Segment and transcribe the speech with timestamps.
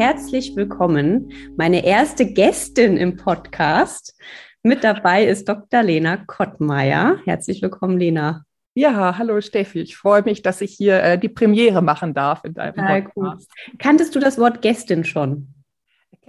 [0.00, 1.30] herzlich willkommen.
[1.58, 4.18] Meine erste Gästin im Podcast.
[4.62, 5.82] Mit dabei ist Dr.
[5.82, 7.18] Lena Kottmeier.
[7.26, 8.46] Herzlich willkommen, Lena.
[8.72, 9.80] Ja, hallo Steffi.
[9.80, 13.50] Ich freue mich, dass ich hier äh, die Premiere machen darf in deinem ah, Podcast.
[13.50, 13.78] Gut.
[13.78, 15.48] Kanntest du das Wort Gästin schon?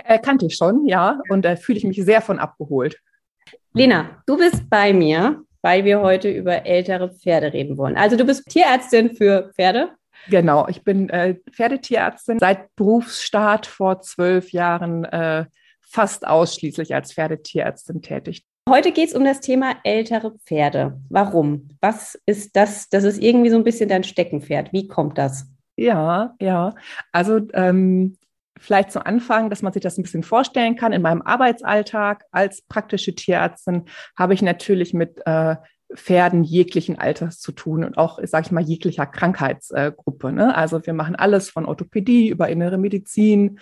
[0.04, 1.22] Äh, kannte ich schon, ja.
[1.30, 3.00] Und da äh, fühle ich mich sehr von abgeholt.
[3.74, 7.96] Lena, du bist bei mir, weil wir heute über ältere Pferde reden wollen.
[7.96, 9.92] Also du bist Tierärztin für Pferde.
[10.30, 15.46] Genau, ich bin äh, Pferdetierärztin seit Berufsstart vor zwölf Jahren äh,
[15.82, 18.46] fast ausschließlich als Pferdetierärztin tätig.
[18.70, 21.02] Heute geht es um das Thema ältere Pferde.
[21.10, 21.68] Warum?
[21.82, 22.90] Was ist das?
[22.90, 24.72] Das ist irgendwie so ein bisschen dein Steckenpferd.
[24.72, 25.48] Wie kommt das?
[25.76, 26.76] Ja, ja.
[27.12, 28.18] Also ähm,
[28.60, 30.94] vielleicht zu Anfang, dass man sich das ein bisschen vorstellen kann.
[30.94, 35.56] In meinem Arbeitsalltag als praktische Tierärztin habe ich natürlich mit äh,
[35.96, 40.32] Pferden jeglichen Alters zu tun und auch, sage ich mal, jeglicher Krankheitsgruppe.
[40.32, 40.56] Ne?
[40.56, 43.60] Also wir machen alles von Orthopädie über innere Medizin,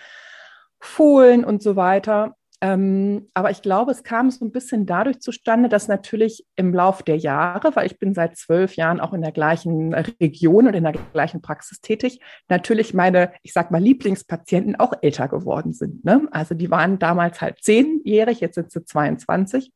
[0.80, 2.36] Fohlen und so weiter.
[2.62, 7.04] Ähm, aber ich glaube, es kam so ein bisschen dadurch zustande, dass natürlich im Lauf
[7.04, 10.84] der Jahre, weil ich bin seit zwölf Jahren auch in der gleichen Region und in
[10.84, 16.04] der gleichen Praxis tätig, natürlich meine, ich sag mal, Lieblingspatienten auch älter geworden sind.
[16.04, 16.28] Ne?
[16.32, 19.72] Also die waren damals halt zehnjährig, jetzt sind sie 22.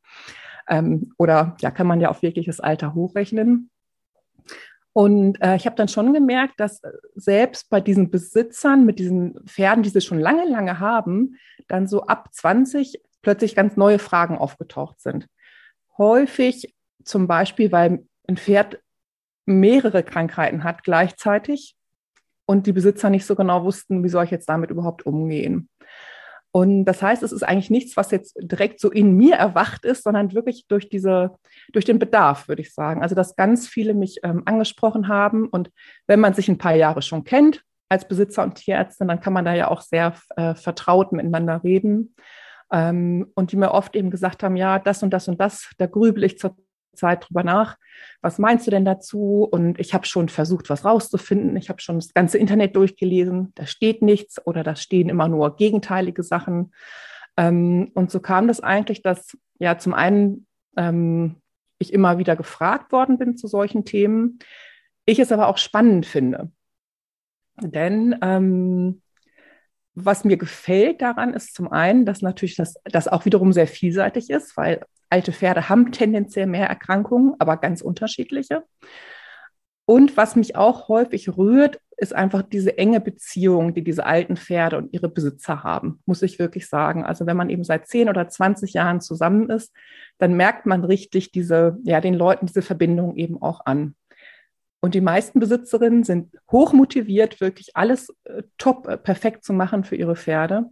[0.68, 3.70] Ähm, oder ja, kann man ja auf wirkliches Alter hochrechnen.
[4.92, 9.44] Und äh, ich habe dann schon gemerkt, dass äh, selbst bei diesen Besitzern mit diesen
[9.46, 14.38] Pferden, die sie schon lange, lange haben, dann so ab 20 plötzlich ganz neue Fragen
[14.38, 15.26] aufgetaucht sind.
[15.98, 18.80] Häufig zum Beispiel, weil ein Pferd
[19.46, 21.76] mehrere Krankheiten hat gleichzeitig
[22.46, 25.68] und die Besitzer nicht so genau wussten, wie soll ich jetzt damit überhaupt umgehen.
[26.56, 30.04] Und das heißt, es ist eigentlich nichts, was jetzt direkt so in mir erwacht ist,
[30.04, 31.32] sondern wirklich durch diese,
[31.72, 33.02] durch den Bedarf, würde ich sagen.
[33.02, 35.48] Also, dass ganz viele mich ähm, angesprochen haben.
[35.48, 35.72] Und
[36.06, 39.44] wenn man sich ein paar Jahre schon kennt als Besitzer und Tierärztin, dann kann man
[39.44, 42.14] da ja auch sehr äh, vertraut miteinander reden.
[42.72, 45.86] Ähm, und die mir oft eben gesagt haben, ja, das und das und das, da
[45.86, 46.56] grübel ich zur
[46.94, 47.76] Zeit drüber nach.
[48.20, 49.46] Was meinst du denn dazu?
[49.50, 51.56] Und ich habe schon versucht, was rauszufinden.
[51.56, 53.52] Ich habe schon das ganze Internet durchgelesen.
[53.54, 56.72] Da steht nichts oder da stehen immer nur gegenteilige Sachen.
[57.36, 60.46] Ähm, und so kam das eigentlich, dass ja zum einen
[60.76, 61.36] ähm,
[61.78, 64.38] ich immer wieder gefragt worden bin zu solchen Themen.
[65.06, 66.50] Ich es aber auch spannend finde.
[67.60, 69.02] Denn ähm,
[69.94, 74.30] was mir gefällt daran ist zum einen, dass natürlich das, das auch wiederum sehr vielseitig
[74.30, 78.64] ist, weil alte Pferde haben tendenziell mehr Erkrankungen, aber ganz unterschiedliche.
[79.86, 84.76] Und was mich auch häufig rührt, ist einfach diese enge Beziehung, die diese alten Pferde
[84.76, 87.04] und ihre Besitzer haben, muss ich wirklich sagen.
[87.04, 89.72] Also wenn man eben seit 10 oder 20 Jahren zusammen ist,
[90.18, 93.94] dann merkt man richtig diese, ja, den Leuten diese Verbindung eben auch an.
[94.80, 99.84] Und die meisten Besitzerinnen sind hoch motiviert, wirklich alles äh, top, äh, perfekt zu machen
[99.84, 100.64] für ihre Pferde.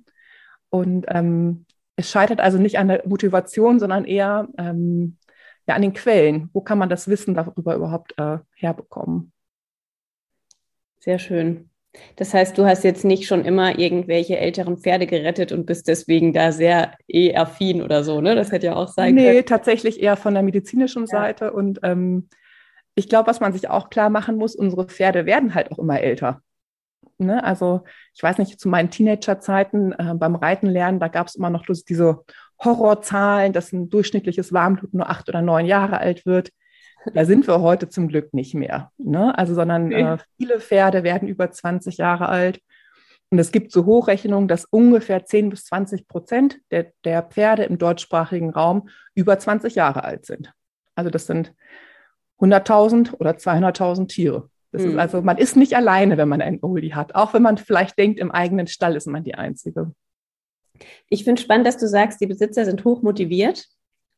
[0.69, 1.65] Und ähm,
[1.97, 5.19] es scheitert also nicht an der Motivation, sondern eher ähm,
[5.67, 6.51] ja, an den Quellen.
[6.53, 9.33] Wo kann man das Wissen darüber überhaupt äh, herbekommen?
[10.99, 11.69] Sehr schön.
[12.17, 16.33] Das heißt, du hast jetzt nicht schon immer irgendwelche älteren Pferde gerettet und bist deswegen
[16.33, 18.35] da sehr eh affin oder so, ne?
[18.35, 19.37] Das hätte ja auch sein nee, können.
[19.37, 21.07] Nee, tatsächlich eher von der medizinischen ja.
[21.07, 21.53] Seite.
[21.53, 22.29] Und ähm,
[22.95, 26.01] ich glaube, was man sich auch klar machen muss, unsere Pferde werden halt auch immer
[26.01, 26.41] älter.
[27.27, 27.43] Ne?
[27.43, 27.85] Also
[28.15, 31.65] ich weiß nicht, zu meinen Teenagerzeiten äh, beim Reiten lernen, da gab es immer noch
[31.67, 32.25] diese
[32.59, 36.51] Horrorzahlen, dass ein durchschnittliches Warmblut nur acht oder neun Jahre alt wird.
[37.15, 38.91] Da sind wir heute zum Glück nicht mehr.
[38.99, 39.37] Ne?
[39.37, 42.61] Also, sondern äh, viele Pferde werden über 20 Jahre alt.
[43.31, 47.79] Und es gibt so Hochrechnungen, dass ungefähr 10 bis 20 Prozent der, der Pferde im
[47.79, 50.53] deutschsprachigen Raum über 20 Jahre alt sind.
[50.95, 51.55] Also das sind
[52.41, 54.51] 100.000 oder 200.000 Tiere.
[54.73, 54.91] Das mhm.
[54.91, 57.15] ist also, man ist nicht alleine, wenn man einen Oldie hat.
[57.15, 59.93] Auch wenn man vielleicht denkt, im eigenen Stall ist man die Einzige.
[61.09, 63.67] Ich finde spannend, dass du sagst, die Besitzer sind hoch motiviert.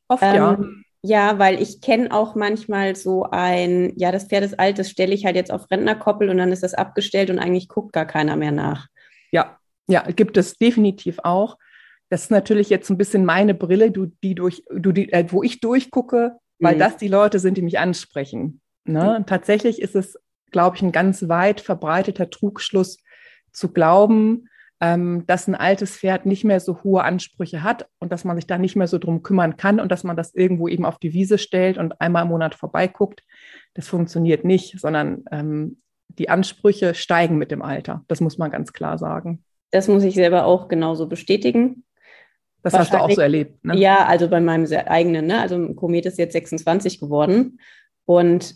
[0.08, 0.58] Oft ähm, ja.
[1.06, 5.12] Ja, weil ich kenne auch manchmal so ein, ja, das Pferd ist alt, das stelle
[5.12, 8.36] ich halt jetzt auf Rentnerkoppel und dann ist das abgestellt und eigentlich guckt gar keiner
[8.36, 8.86] mehr nach.
[9.30, 11.58] Ja, ja, gibt es definitiv auch.
[12.08, 15.42] Das ist natürlich jetzt ein bisschen meine Brille, du, die durch, du, die, äh, wo
[15.42, 16.78] ich durchgucke, weil mhm.
[16.78, 18.62] das die Leute sind, die mich ansprechen.
[18.86, 19.18] Ne?
[19.18, 19.26] Mhm.
[19.26, 20.18] Tatsächlich ist es
[20.54, 22.98] glaube ich, ein ganz weit verbreiteter Trugschluss
[23.50, 24.48] zu glauben,
[24.80, 28.46] ähm, dass ein altes Pferd nicht mehr so hohe Ansprüche hat und dass man sich
[28.46, 31.12] da nicht mehr so drum kümmern kann und dass man das irgendwo eben auf die
[31.12, 33.24] Wiese stellt und einmal im Monat vorbeiguckt.
[33.74, 38.04] Das funktioniert nicht, sondern ähm, die Ansprüche steigen mit dem Alter.
[38.06, 39.42] Das muss man ganz klar sagen.
[39.72, 41.82] Das muss ich selber auch genauso bestätigen.
[42.62, 43.76] Das hast du auch so erlebt, ne?
[43.76, 45.40] Ja, also bei meinem eigenen, ne?
[45.40, 47.58] Also Komet ist jetzt 26 geworden
[48.04, 48.54] und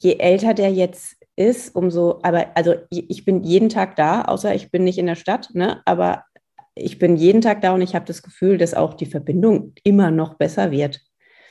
[0.00, 4.70] je älter der jetzt ist, umso, aber also ich bin jeden Tag da, außer ich
[4.70, 5.80] bin nicht in der Stadt, ne?
[5.86, 6.24] Aber
[6.74, 10.10] ich bin jeden Tag da und ich habe das Gefühl, dass auch die Verbindung immer
[10.10, 11.00] noch besser wird.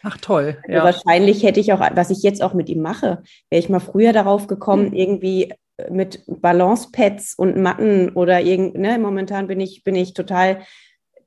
[0.04, 0.57] Ach toll.
[0.63, 0.83] Also ja.
[0.83, 4.13] wahrscheinlich hätte ich auch, was ich jetzt auch mit ihm mache, wäre ich mal früher
[4.13, 4.94] darauf gekommen, mhm.
[4.94, 5.54] irgendwie
[5.89, 10.62] mit Balancepads und Matten oder irgend, ne, momentan bin ich, bin ich total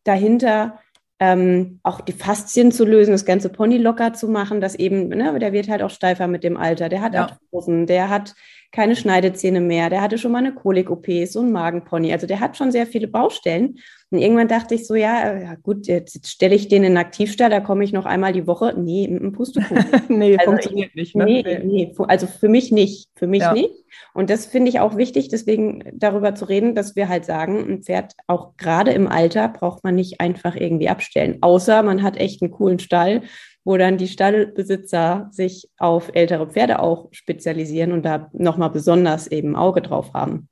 [0.05, 0.79] dahinter,
[1.20, 5.38] ähm, auch die Faszien zu lösen, das ganze Pony locker zu machen, dass eben, ne,
[5.38, 7.22] der wird halt auch steifer mit dem Alter, der hat ja.
[7.22, 8.34] Arthrosen, der hat
[8.75, 12.56] keine Schneidezähne mehr, der hatte schon mal eine Kolik-OP, so ein Magenpony, also der hat
[12.56, 13.79] schon sehr viele Baustellen.
[14.11, 17.50] Und irgendwann dachte ich so, ja, ja gut, jetzt stelle ich den in den Aktivstall,
[17.50, 18.75] da komme ich noch einmal die Woche.
[18.76, 19.85] Nee, ein Pustekuchen.
[20.09, 21.17] nee, also funktioniert ich, nicht.
[21.17, 21.25] Ne?
[21.25, 23.53] Nee, nee, also für mich nicht, für mich ja.
[23.53, 23.71] nicht.
[24.12, 27.82] Und das finde ich auch wichtig, deswegen darüber zu reden, dass wir halt sagen, ein
[27.85, 32.43] Pferd auch gerade im Alter braucht man nicht einfach irgendwie abstellen, außer man hat echt
[32.43, 33.23] einen coolen Stall
[33.64, 39.56] wo dann die Stallbesitzer sich auf ältere Pferde auch spezialisieren und da nochmal besonders eben
[39.56, 40.49] Auge drauf haben.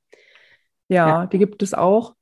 [0.89, 1.25] Ja, ja.
[1.27, 2.15] die gibt es auch.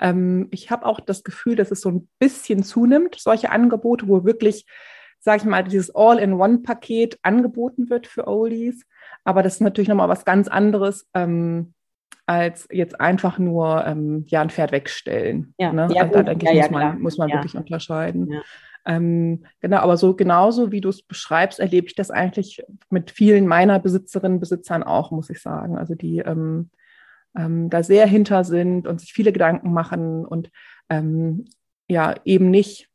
[0.00, 4.24] Ähm, ich habe auch das Gefühl, dass es so ein bisschen zunimmt, solche Angebote, wo
[4.24, 4.64] wirklich,
[5.18, 8.86] sage ich mal, dieses All-in-One-Paket angeboten wird für Oldies.
[9.24, 11.06] Aber das ist natürlich nochmal was ganz anderes.
[11.14, 11.74] Ähm,
[12.30, 15.52] als jetzt einfach nur ähm, ja ein Pferd wegstellen.
[15.58, 15.88] Ja, ne?
[15.92, 18.40] ja, also da denke ich, ja, muss man, muss man wirklich unterscheiden.
[18.86, 23.46] Ähm, genau, aber so genauso wie du es beschreibst, erlebe ich das eigentlich mit vielen
[23.46, 25.76] meiner Besitzerinnen, Besitzern auch, muss ich sagen.
[25.76, 26.70] Also die ähm,
[27.36, 30.50] ähm, da sehr hinter sind und sich viele Gedanken machen und
[30.88, 31.44] ähm,
[31.88, 32.88] ja eben nicht,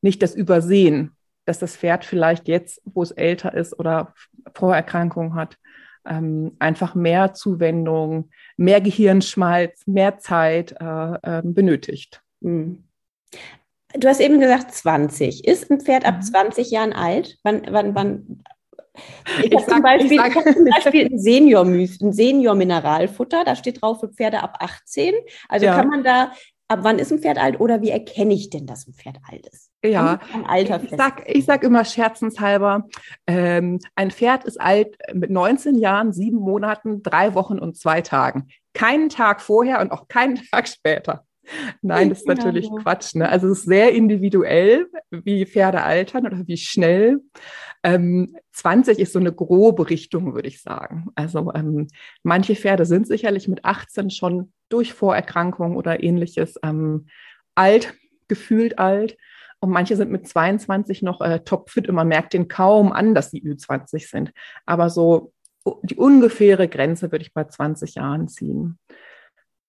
[0.00, 4.14] nicht das Übersehen, dass das Pferd vielleicht jetzt, wo es älter ist oder
[4.54, 5.58] Vorerkrankungen hat,
[6.04, 12.22] ähm, einfach mehr Zuwendung, mehr Gehirnschmalz, mehr Zeit äh, äh, benötigt.
[12.40, 12.84] Mhm.
[13.98, 15.46] Du hast eben gesagt 20.
[15.46, 16.72] Ist ein Pferd ab 20 mhm.
[16.72, 17.38] Jahren alt?
[17.42, 18.42] Wann, wann, wann?
[19.42, 23.80] Ich, habe zum Beispiel, ich hab zum Beispiel ein Senior, ein Senior Mineralfutter, da steht
[23.80, 25.14] drauf für Pferde ab 18.
[25.48, 25.76] Also ja.
[25.76, 26.32] kann man da,
[26.68, 29.46] ab wann ist ein Pferd alt oder wie erkenne ich denn, dass ein Pferd alt
[29.46, 29.70] ist?
[29.84, 30.20] Ja,
[30.52, 32.88] ich sag, ich sag immer scherzenshalber,
[33.26, 38.48] ähm, ein Pferd ist alt mit 19 Jahren, sieben Monaten, drei Wochen und zwei Tagen.
[38.74, 41.24] Keinen Tag vorher und auch keinen Tag später.
[41.82, 42.76] Nein, das ist genau natürlich so.
[42.76, 43.14] Quatsch.
[43.14, 43.28] Ne?
[43.28, 47.20] Also es ist sehr individuell, wie Pferde altern oder wie schnell.
[47.82, 51.08] Ähm, 20 ist so eine grobe Richtung, würde ich sagen.
[51.14, 51.88] Also ähm,
[52.22, 57.06] manche Pferde sind sicherlich mit 18 schon durch Vorerkrankungen oder ähnliches ähm,
[57.54, 57.94] alt,
[58.28, 59.16] gefühlt alt.
[59.60, 63.30] Und manche sind mit 22 noch äh, topfit und man merkt den kaum an, dass
[63.30, 64.32] sie Ü20 sind.
[64.66, 65.32] Aber so
[65.82, 68.78] die ungefähre Grenze würde ich bei 20 Jahren ziehen.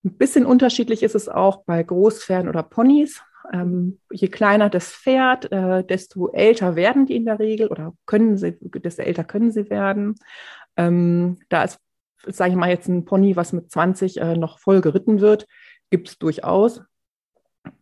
[0.04, 3.22] Ein bisschen unterschiedlich ist es auch bei Großpferden oder Ponys.
[3.52, 8.38] Ähm, je kleiner das Pferd, äh, desto älter werden die in der Regel oder können
[8.38, 10.16] sie, desto älter können sie werden.
[10.78, 11.80] Ähm, da ist,
[12.26, 15.48] sage ich mal, jetzt ein Pony, was mit 20 äh, noch voll geritten wird,
[15.90, 16.82] gibt es durchaus.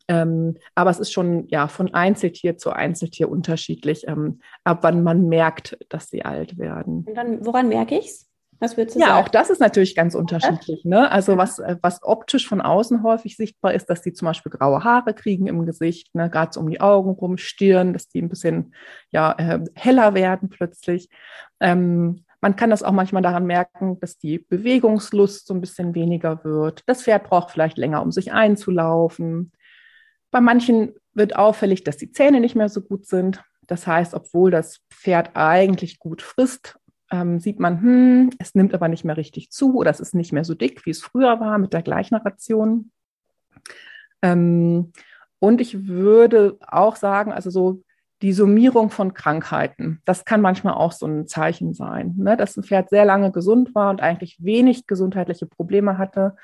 [0.08, 5.28] Ähm, aber es ist schon ja von Einzeltier zu Einzeltier unterschiedlich, ähm, ab wann man
[5.28, 7.06] merkt, dass sie alt werden.
[7.08, 8.31] Und dann, woran merke ich es?
[8.62, 9.18] Was würdest du ja, sagen?
[9.18, 10.86] Ja, auch das ist natürlich ganz unterschiedlich.
[10.86, 11.12] Ne?
[11.12, 14.84] Also was, äh, was optisch von außen häufig sichtbar ist, dass die zum Beispiel graue
[14.84, 16.30] Haare kriegen im Gesicht, ne?
[16.30, 18.76] gerade so um die Augen rum, Stirn, dass die ein bisschen
[19.10, 21.10] ja, äh, heller werden plötzlich.
[21.60, 26.44] Ähm, man kann das auch manchmal daran merken, dass die Bewegungslust so ein bisschen weniger
[26.44, 26.84] wird.
[26.86, 29.52] Das Pferd braucht vielleicht länger, um sich einzulaufen.
[30.30, 33.44] Bei manchen wird auffällig, dass die Zähne nicht mehr so gut sind.
[33.66, 36.78] Das heißt, obwohl das Pferd eigentlich gut frisst
[37.12, 40.32] ähm, sieht man, hm, es nimmt aber nicht mehr richtig zu oder es ist nicht
[40.32, 42.92] mehr so dick, wie es früher war mit der gleichen Ration.
[44.22, 44.94] Ähm,
[45.40, 47.84] und ich würde auch sagen, also so
[48.22, 52.38] die Summierung von Krankheiten, das kann manchmal auch so ein Zeichen sein, ne?
[52.38, 56.36] dass ein Pferd sehr lange gesund war und eigentlich wenig gesundheitliche Probleme hatte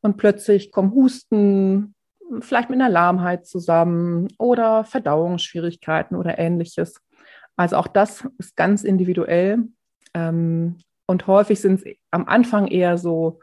[0.00, 1.94] und plötzlich kommen Husten,
[2.40, 7.00] vielleicht mit einer Lahmheit zusammen oder Verdauungsschwierigkeiten oder ähnliches.
[7.56, 9.64] Also auch das ist ganz individuell
[10.18, 13.40] ähm, und häufig sind es am Anfang eher so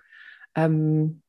[0.55, 1.21] ähm,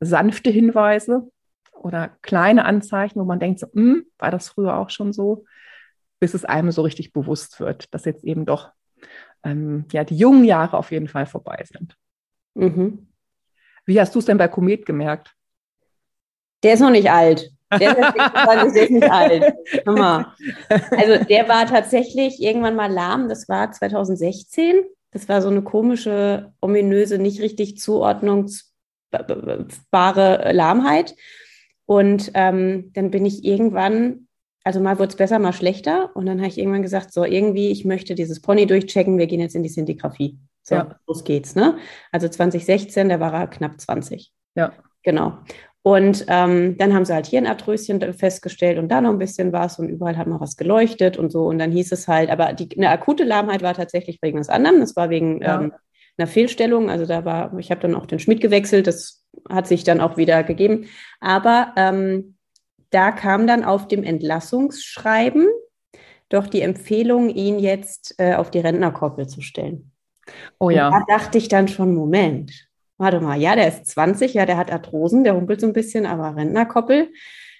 [0.00, 1.30] sanfte Hinweise
[1.72, 5.44] oder kleine Anzeichen, wo man denkt, so, hm, war das früher auch schon so,
[6.20, 8.72] bis es einem so richtig bewusst wird, dass jetzt eben doch
[9.42, 11.96] ähm, ja, die jungen Jahre auf jeden Fall vorbei sind.
[12.54, 13.08] Mhm.
[13.86, 15.34] Wie hast du es denn bei Komet gemerkt?
[16.62, 17.50] Der ist noch nicht alt.
[17.78, 19.54] Der ist, der ist nicht alt.
[19.86, 20.34] Hammer.
[20.68, 23.28] Also der war tatsächlich irgendwann mal lahm.
[23.28, 24.80] Das war 2016.
[25.12, 31.14] Das war so eine komische, ominöse, nicht richtig zuordnungsbare Lahmheit.
[31.86, 34.28] Und ähm, dann bin ich irgendwann,
[34.62, 36.14] also mal wurde es besser, mal schlechter.
[36.14, 39.40] Und dann habe ich irgendwann gesagt, so irgendwie, ich möchte dieses Pony durchchecken, wir gehen
[39.40, 40.38] jetzt in die Sintigraphie.
[40.62, 40.94] So, ja.
[41.06, 41.78] los geht's, ne?
[42.12, 44.30] Also 2016, da war er knapp 20.
[44.54, 44.72] Ja.
[45.02, 45.38] Genau.
[45.82, 49.52] Und ähm, dann haben sie halt hier ein Arthröschen festgestellt und da noch ein bisschen
[49.52, 51.46] was und überall hat mal was geleuchtet und so.
[51.46, 54.80] Und dann hieß es halt, aber die, eine akute Lahmheit war tatsächlich wegen was anderem.
[54.80, 55.60] Das war wegen ja.
[55.60, 55.72] ähm,
[56.18, 56.90] einer Fehlstellung.
[56.90, 58.86] Also da war, ich habe dann auch den Schmied gewechselt.
[58.86, 60.86] Das hat sich dann auch wieder gegeben.
[61.18, 62.36] Aber ähm,
[62.90, 65.48] da kam dann auf dem Entlassungsschreiben
[66.28, 69.92] doch die Empfehlung, ihn jetzt äh, auf die Rentnerkoppel zu stellen.
[70.58, 70.88] Oh ja.
[70.88, 72.69] Und da dachte ich dann schon, Moment,
[73.00, 76.06] warte mal, ja, der ist 20, ja, der hat Arthrosen, der humpelt so ein bisschen,
[76.06, 77.08] aber Rentnerkoppel.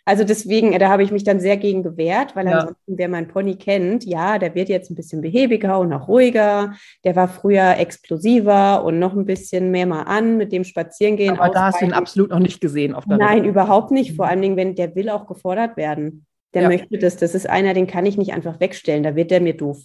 [0.05, 2.53] Also deswegen, da habe ich mich dann sehr gegen gewehrt, weil ja.
[2.53, 6.75] ansonsten, wer mein Pony kennt, ja, der wird jetzt ein bisschen behäbiger und auch ruhiger.
[7.05, 11.39] Der war früher explosiver und noch ein bisschen mehr mal an mit dem Spazierengehen.
[11.39, 12.95] Aber da hast du ihn absolut noch nicht gesehen.
[12.95, 13.47] Auf Nein, Welt.
[13.47, 14.17] überhaupt nicht.
[14.17, 16.27] Vor allen Dingen, wenn der will auch gefordert werden.
[16.55, 16.69] Der ja.
[16.69, 17.17] möchte das.
[17.17, 19.03] Das ist einer, den kann ich nicht einfach wegstellen.
[19.03, 19.79] Da wird der mir doof.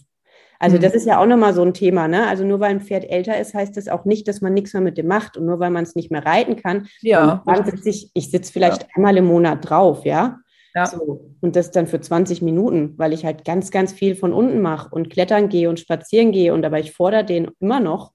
[0.65, 0.81] Also mhm.
[0.81, 2.25] das ist ja auch nochmal so ein Thema, ne?
[2.25, 4.81] Also nur weil ein Pferd älter ist, heißt das auch nicht, dass man nichts mehr
[4.81, 5.37] mit dem macht.
[5.37, 8.81] Und nur weil man es nicht mehr reiten kann, ja, sitze ich, ich sitze vielleicht
[8.81, 8.87] ja.
[8.95, 10.39] einmal im Monat drauf, ja.
[10.73, 10.87] Ja.
[10.87, 11.29] So.
[11.39, 14.89] Und das dann für 20 Minuten, weil ich halt ganz, ganz viel von unten mache
[14.89, 16.51] und klettern gehe und spazieren gehe.
[16.51, 18.11] Und aber ich fordere den immer noch.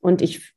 [0.00, 0.52] Und ich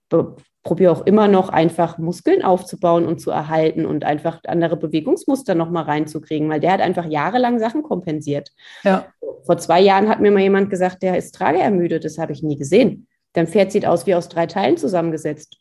[0.65, 5.83] probiere auch immer noch einfach Muskeln aufzubauen und zu erhalten und einfach andere Bewegungsmuster nochmal
[5.83, 8.51] reinzukriegen, weil der hat einfach jahrelang Sachen kompensiert.
[8.83, 9.05] Ja.
[9.45, 12.57] Vor zwei Jahren hat mir mal jemand gesagt, der ist trageermüdet, das habe ich nie
[12.57, 13.07] gesehen.
[13.33, 15.57] Dein Pferd sieht aus wie aus drei Teilen zusammengesetzt.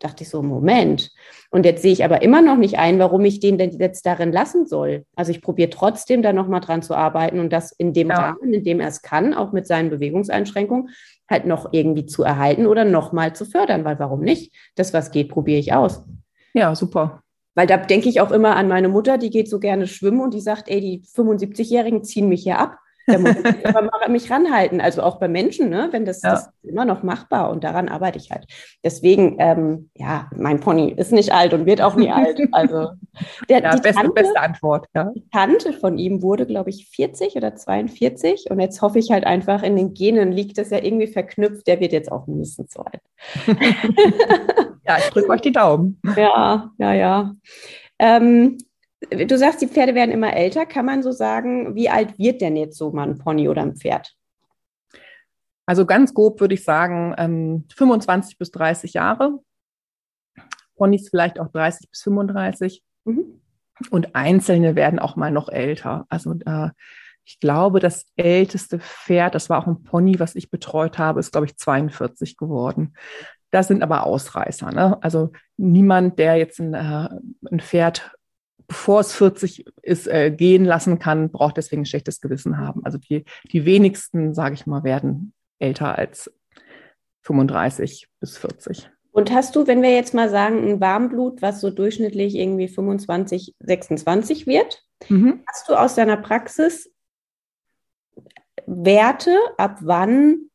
[0.00, 1.10] Dachte ich so, Moment.
[1.50, 4.32] Und jetzt sehe ich aber immer noch nicht ein, warum ich den denn jetzt darin
[4.32, 5.04] lassen soll.
[5.14, 8.16] Also ich probiere trotzdem da nochmal dran zu arbeiten und das in dem ja.
[8.16, 10.88] Rahmen, in dem er es kann, auch mit seinen Bewegungseinschränkungen,
[11.30, 14.52] halt noch irgendwie zu erhalten oder nochmal zu fördern, weil warum nicht?
[14.74, 16.02] Das, was geht, probiere ich aus.
[16.52, 17.22] Ja, super.
[17.54, 20.34] Weil da denke ich auch immer an meine Mutter, die geht so gerne schwimmen und
[20.34, 22.78] die sagt, ey, die 75-Jährigen ziehen mich hier ab.
[23.06, 24.80] Da muss ich aber mal mich ranhalten.
[24.80, 25.88] Also auch bei Menschen, ne?
[25.90, 26.30] wenn das, ja.
[26.30, 28.46] das, ist immer noch machbar und daran arbeite ich halt.
[28.84, 32.40] Deswegen, ähm, ja, mein Pony ist nicht alt und wird auch nie alt.
[32.52, 32.88] Also
[33.48, 34.86] der, ja, die beste, Tante, beste Antwort.
[34.94, 35.12] Ja.
[35.14, 39.24] Die Tante von ihm wurde, glaube ich, 40 oder 42 und jetzt hoffe ich halt
[39.24, 42.82] einfach, in den Genen liegt das ja irgendwie verknüpft, der wird jetzt auch mindestens so
[42.82, 43.00] alt.
[44.86, 46.00] ja, ich drücke euch die Daumen.
[46.16, 47.34] Ja, ja, ja.
[47.98, 48.58] Ähm,
[49.08, 50.66] du sagst, die Pferde werden immer älter.
[50.66, 53.76] Kann man so sagen, wie alt wird denn jetzt so mal ein Pony oder ein
[53.76, 54.14] Pferd?
[55.66, 59.38] Also ganz grob würde ich sagen, ähm, 25 bis 30 Jahre.
[60.76, 62.82] Ponys vielleicht auch 30 bis 35.
[63.04, 63.40] Mhm.
[63.90, 66.06] Und Einzelne werden auch mal noch älter.
[66.08, 66.70] Also äh,
[67.24, 71.32] ich glaube, das älteste Pferd, das war auch ein Pony, was ich betreut habe, ist,
[71.32, 72.94] glaube ich, 42 geworden.
[73.50, 74.72] Das sind aber Ausreißer.
[74.72, 75.02] Ne?
[75.02, 77.08] Also niemand, der jetzt ein, äh,
[77.50, 78.12] ein Pferd
[78.70, 82.84] bevor es 40 ist, äh, gehen lassen kann, braucht deswegen ein schlechtes Gewissen haben.
[82.84, 86.32] Also die, die wenigsten, sage ich mal, werden älter als
[87.22, 88.88] 35 bis 40.
[89.10, 93.56] Und hast du, wenn wir jetzt mal sagen, ein Warmblut, was so durchschnittlich irgendwie 25,
[93.58, 95.42] 26 wird, mhm.
[95.48, 96.92] hast du aus deiner Praxis
[98.66, 100.48] Werte, ab wann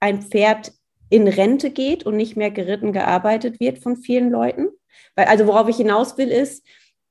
[0.00, 0.72] ein Pferd
[1.10, 4.70] in Rente geht und nicht mehr geritten gearbeitet wird von vielen Leuten?
[5.14, 6.66] Weil, also worauf ich hinaus will, ist,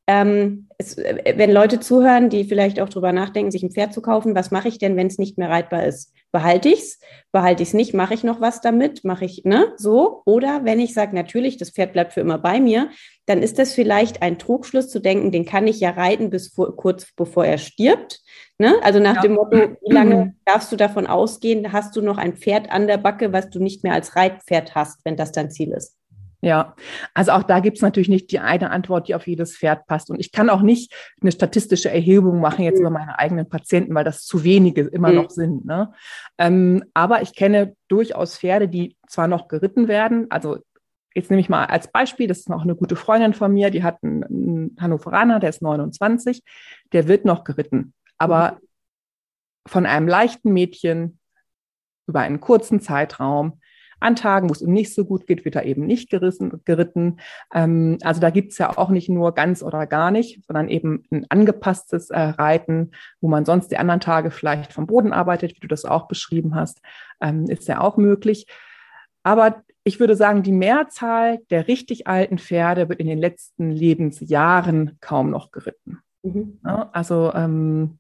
[0.05, 4.01] ähm, es, äh, wenn Leute zuhören, die vielleicht auch drüber nachdenken, sich ein Pferd zu
[4.01, 6.13] kaufen, was mache ich denn, wenn es nicht mehr reitbar ist?
[6.31, 6.99] Behalte ich es?
[7.31, 7.93] Behalte ich es nicht?
[7.93, 9.05] Mache ich noch was damit?
[9.05, 10.21] Mache ich, ne, so?
[10.25, 12.89] Oder wenn ich sage, natürlich, das Pferd bleibt für immer bei mir,
[13.25, 16.75] dann ist das vielleicht ein Trugschluss zu denken, den kann ich ja reiten bis vor,
[16.75, 18.21] kurz bevor er stirbt.
[18.57, 18.75] Ne?
[18.81, 19.21] Also nach ja.
[19.21, 22.97] dem Motto, wie lange darfst du davon ausgehen, hast du noch ein Pferd an der
[22.97, 25.95] Backe, was du nicht mehr als Reitpferd hast, wenn das dein Ziel ist?
[26.43, 26.75] Ja,
[27.13, 30.09] also auch da gibt es natürlich nicht die eine Antwort, die auf jedes Pferd passt.
[30.09, 32.81] Und ich kann auch nicht eine statistische Erhebung machen jetzt mhm.
[32.81, 35.15] über meine eigenen Patienten, weil das zu wenige immer mhm.
[35.15, 35.63] noch sind.
[35.63, 35.93] Ne?
[36.37, 40.57] Ähm, aber ich kenne durchaus Pferde, die zwar noch geritten werden, also
[41.15, 43.83] Jetzt nehme ich mal als Beispiel, das ist noch eine gute Freundin von mir, die
[43.83, 46.41] hat einen, einen Hannoveraner, der ist 29,
[46.91, 48.57] der wird noch geritten, aber mhm.
[49.67, 51.19] von einem leichten Mädchen
[52.07, 53.59] über einen kurzen Zeitraum
[54.03, 57.19] an Tagen, wo es ihm nicht so gut geht, wird er eben nicht gerissen, geritten.
[57.53, 61.03] Ähm, also da gibt es ja auch nicht nur ganz oder gar nicht, sondern eben
[61.11, 62.91] ein angepasstes äh, Reiten,
[63.21, 66.55] wo man sonst die anderen Tage vielleicht vom Boden arbeitet, wie du das auch beschrieben
[66.55, 66.81] hast,
[67.21, 68.47] ähm, ist ja auch möglich.
[69.23, 74.97] Aber ich würde sagen, die Mehrzahl der richtig alten Pferde wird in den letzten Lebensjahren
[75.01, 75.99] kaum noch geritten.
[76.23, 76.59] Mhm.
[76.63, 77.99] Also ähm,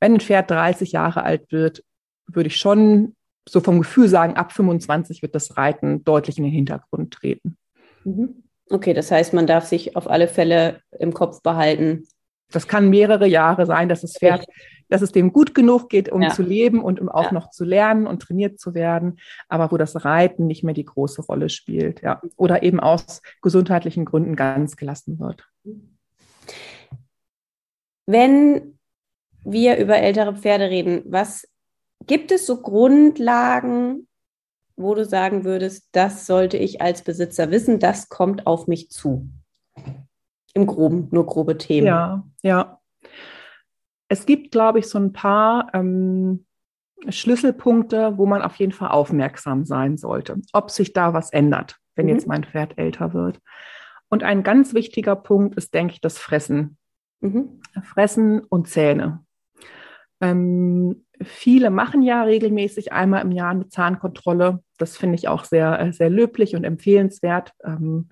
[0.00, 1.82] wenn ein Pferd 30 Jahre alt wird,
[2.26, 3.14] würde ich schon
[3.48, 7.56] so vom Gefühl sagen, ab 25 wird das Reiten deutlich in den Hintergrund treten.
[8.04, 8.42] Mhm.
[8.70, 12.04] Okay, das heißt, man darf sich auf alle Fälle im Kopf behalten.
[12.50, 14.46] Das kann mehrere Jahre sein, dass das Pferd
[14.88, 16.30] dass es dem gut genug geht, um ja.
[16.30, 17.32] zu leben und um auch ja.
[17.32, 21.22] noch zu lernen und trainiert zu werden, aber wo das Reiten nicht mehr die große
[21.22, 22.20] Rolle spielt, ja.
[22.36, 25.46] Oder eben aus gesundheitlichen Gründen ganz gelassen wird.
[28.06, 28.78] Wenn
[29.44, 31.46] wir über ältere Pferde reden, was
[32.06, 34.08] gibt es so Grundlagen,
[34.76, 39.28] wo du sagen würdest, das sollte ich als Besitzer wissen, das kommt auf mich zu?
[40.54, 41.86] Im Groben, nur grobe Themen.
[41.86, 42.80] Ja, ja.
[44.08, 46.46] Es gibt, glaube ich, so ein paar ähm,
[47.08, 52.06] Schlüsselpunkte, wo man auf jeden Fall aufmerksam sein sollte, ob sich da was ändert, wenn
[52.06, 52.12] mhm.
[52.12, 53.40] jetzt mein Pferd älter wird.
[54.08, 56.78] Und ein ganz wichtiger Punkt ist, denke ich, das Fressen.
[57.20, 57.60] Mhm.
[57.82, 59.24] Fressen und Zähne.
[60.20, 64.62] Ähm, viele machen ja regelmäßig einmal im Jahr eine Zahnkontrolle.
[64.78, 67.52] Das finde ich auch sehr, äh, sehr löblich und empfehlenswert.
[67.64, 68.08] Ähm,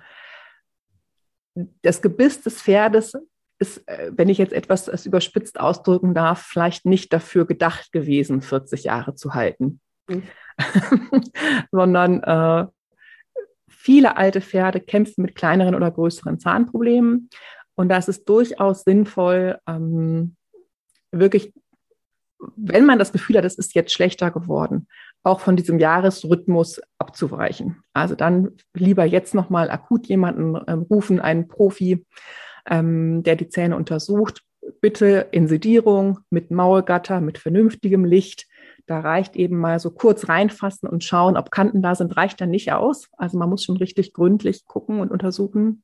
[1.83, 3.15] das Gebiss des Pferdes
[3.59, 8.85] ist, äh, wenn ich jetzt etwas überspitzt ausdrücken darf, vielleicht nicht dafür gedacht gewesen, 40
[8.85, 10.23] Jahre zu halten, mhm.
[11.71, 12.67] sondern äh,
[13.69, 17.31] viele alte Pferde kämpfen mit kleineren oder größeren Zahnproblemen.
[17.77, 20.37] Und da ist es durchaus sinnvoll, ähm,
[21.13, 21.53] wirklich,
[22.57, 24.89] wenn man das Gefühl hat, es ist jetzt schlechter geworden,
[25.23, 27.83] auch von diesem Jahresrhythmus abzuweichen.
[27.93, 32.05] Also dann lieber jetzt nochmal akut jemanden ähm, rufen, einen Profi,
[32.69, 34.43] ähm, der die Zähne untersucht.
[34.81, 38.47] Bitte in Sedierung, mit Maulgatter, mit vernünftigem Licht.
[38.87, 42.51] Da reicht eben mal so kurz reinfassen und schauen, ob Kanten da sind, reicht dann
[42.51, 43.09] nicht aus.
[43.17, 45.83] Also man muss schon richtig gründlich gucken und untersuchen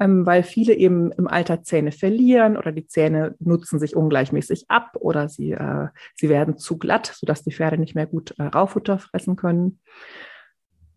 [0.00, 4.96] ähm, weil viele eben im Alter Zähne verlieren oder die Zähne nutzen sich ungleichmäßig ab
[4.98, 8.98] oder sie, äh, sie werden zu glatt, sodass die Pferde nicht mehr gut äh, Raufutter
[8.98, 9.80] fressen können.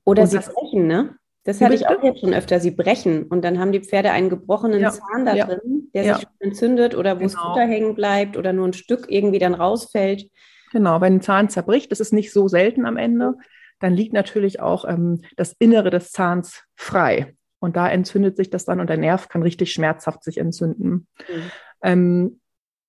[0.05, 1.15] Oder und sie das, brechen, ne?
[1.43, 2.61] Das hatte ich auch jetzt schon öfter.
[2.61, 4.91] Sie brechen und dann haben die Pferde einen gebrochenen ja.
[4.91, 5.45] Zahn da ja.
[5.45, 6.15] drin, der ja.
[6.15, 7.33] sich entzündet oder wo genau.
[7.33, 10.29] das Futter hängen bleibt oder nur ein Stück irgendwie dann rausfällt.
[10.71, 13.35] Genau, wenn ein Zahn zerbricht, das ist nicht so selten am Ende,
[13.81, 17.35] dann liegt natürlich auch ähm, das Innere des Zahns frei.
[17.63, 21.07] Und da entzündet sich das dann und der Nerv kann richtig schmerzhaft sich entzünden.
[21.29, 21.51] Mhm.
[21.81, 22.39] Ähm,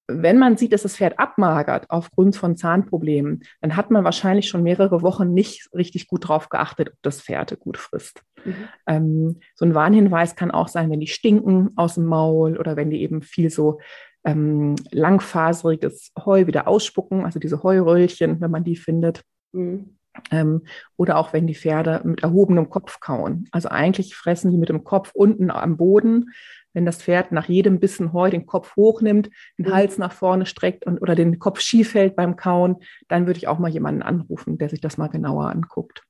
[0.09, 4.65] wenn man sieht, dass das Pferd abmagert aufgrund von Zahnproblemen, dann hat man wahrscheinlich schon
[4.65, 8.23] mehrere Wochen nicht richtig gut darauf geachtet, ob das Pferd gut frisst.
[8.45, 8.55] Mhm.
[8.89, 12.91] Ähm, so ein Warnhinweis kann auch sein, wenn die stinken aus dem Maul oder wenn
[12.91, 13.79] die eben viel so
[14.25, 19.23] ähm, langfaseriges Heu wieder ausspucken, also diese Heuröllchen, wenn man die findet.
[19.53, 19.97] Mhm.
[20.31, 20.63] Ähm,
[20.97, 23.49] oder auch wenn die Pferde mit erhobenem Kopf kauen.
[23.51, 26.31] Also eigentlich fressen die mit dem Kopf unten am Boden.
[26.73, 29.75] Wenn das Pferd nach jedem Bissen Heu den Kopf hochnimmt, den mhm.
[29.75, 32.77] Hals nach vorne streckt und, oder den Kopf schief hält beim Kauen,
[33.09, 36.03] dann würde ich auch mal jemanden anrufen, der sich das mal genauer anguckt.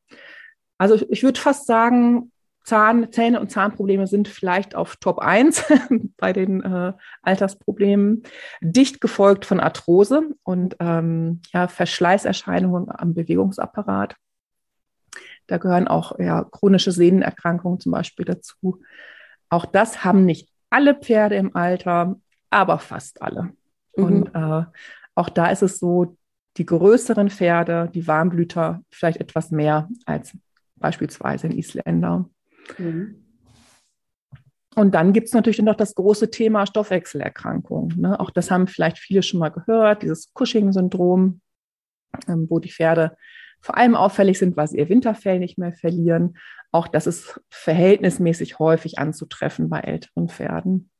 [0.79, 2.33] Also ich würde fast sagen,
[2.65, 5.65] Zahn, Zähne und Zahnprobleme sind vielleicht auf Top 1
[6.17, 8.23] bei den äh, Altersproblemen,
[8.63, 14.17] dicht gefolgt von Arthrose und ähm, ja, Verschleißerscheinungen am Bewegungsapparat.
[15.47, 18.81] Da gehören auch ja, chronische Sehnenerkrankungen zum Beispiel dazu.
[19.51, 22.17] Auch das haben nicht alle Pferde im Alter,
[22.49, 23.53] aber fast alle.
[23.97, 24.05] Mhm.
[24.05, 24.65] Und äh,
[25.15, 26.17] auch da ist es so,
[26.57, 30.37] die größeren Pferde, die Warmblüter, vielleicht etwas mehr als
[30.77, 32.29] beispielsweise ein Isländer.
[32.79, 33.25] Mhm.
[34.75, 38.01] Und dann gibt es natürlich noch das große Thema Stoffwechselerkrankungen.
[38.01, 38.19] Ne?
[38.19, 41.41] Auch das haben vielleicht viele schon mal gehört, dieses Cushing-Syndrom,
[42.29, 43.17] ähm, wo die Pferde
[43.61, 46.37] vor allem auffällig sind, weil sie ihr Winterfell nicht mehr verlieren.
[46.73, 50.91] Auch das ist verhältnismäßig häufig anzutreffen bei älteren Pferden.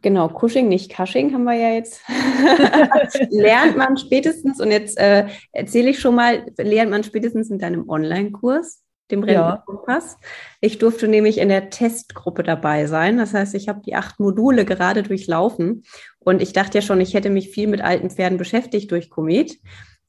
[0.00, 2.00] Genau, Cushing, nicht Cushing haben wir ja jetzt.
[3.30, 7.88] lernt man spätestens, und jetzt äh, erzähle ich schon mal, lernt man spätestens in deinem
[7.88, 10.16] Online-Kurs dem Rentenkompass.
[10.20, 10.28] Ja.
[10.60, 13.18] Ich durfte nämlich in der Testgruppe dabei sein.
[13.18, 15.84] Das heißt, ich habe die acht Module gerade durchlaufen
[16.18, 19.58] und ich dachte ja schon, ich hätte mich viel mit alten Pferden beschäftigt durch Komet.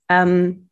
[0.09, 0.67] Ähm,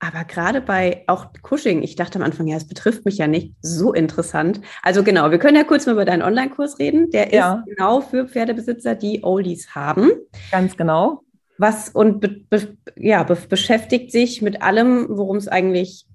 [0.00, 3.54] aber gerade bei auch Cushing, ich dachte am Anfang, ja, es betrifft mich ja nicht.
[3.62, 4.60] So interessant.
[4.82, 7.10] Also genau, wir können ja kurz mal über deinen Online-Kurs reden.
[7.10, 7.54] Der ja.
[7.54, 10.12] ist genau für Pferdebesitzer, die Oldies haben.
[10.52, 11.24] Ganz genau.
[11.58, 16.06] Was und be, be, ja, be, beschäftigt sich mit allem, worum es eigentlich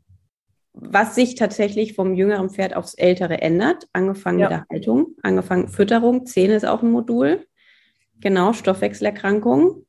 [0.73, 4.49] was sich tatsächlich vom jüngeren Pferd aufs ältere ändert, angefangen ja.
[4.49, 7.45] mit der Haltung, angefangen Fütterung, Zähne ist auch ein Modul.
[8.19, 9.85] Genau, Stoffwechselerkrankungen,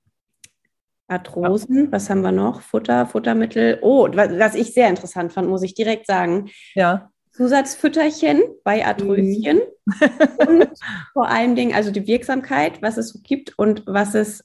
[1.09, 2.61] Arthrosen, was haben wir noch?
[2.61, 3.79] Futter, Futtermittel.
[3.83, 6.51] Oh, was ich sehr interessant fand, muss ich direkt sagen.
[6.75, 7.11] Ja.
[7.33, 10.47] Zusatzfütterchen bei Arthröschen mhm.
[10.47, 10.69] und
[11.13, 14.45] vor allen Dingen also die Wirksamkeit, was es so gibt und was es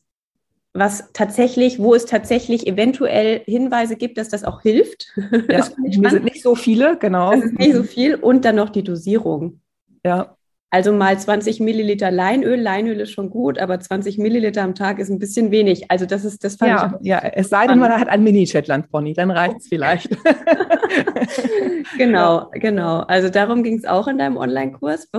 [0.80, 5.14] was tatsächlich, wo es tatsächlich eventuell Hinweise gibt, dass das auch hilft.
[5.50, 5.74] Ja, das
[6.12, 7.32] sind nicht so viele, genau.
[7.32, 8.16] Das ist nicht so viel.
[8.16, 9.62] Und dann noch die Dosierung.
[10.04, 10.36] Ja.
[10.72, 12.60] Also mal 20 Milliliter Leinöl.
[12.60, 15.90] Leinöl ist schon gut, aber 20 Milliliter am Tag ist ein bisschen wenig.
[15.90, 17.08] Also das ist, das fand ja, ich.
[17.08, 20.10] Ja, es sei denn, man hat einen Mini-Shetland-Pony, dann reicht es vielleicht.
[21.98, 23.00] genau, genau.
[23.00, 25.10] Also darum ging es auch in deinem Online-Kurs.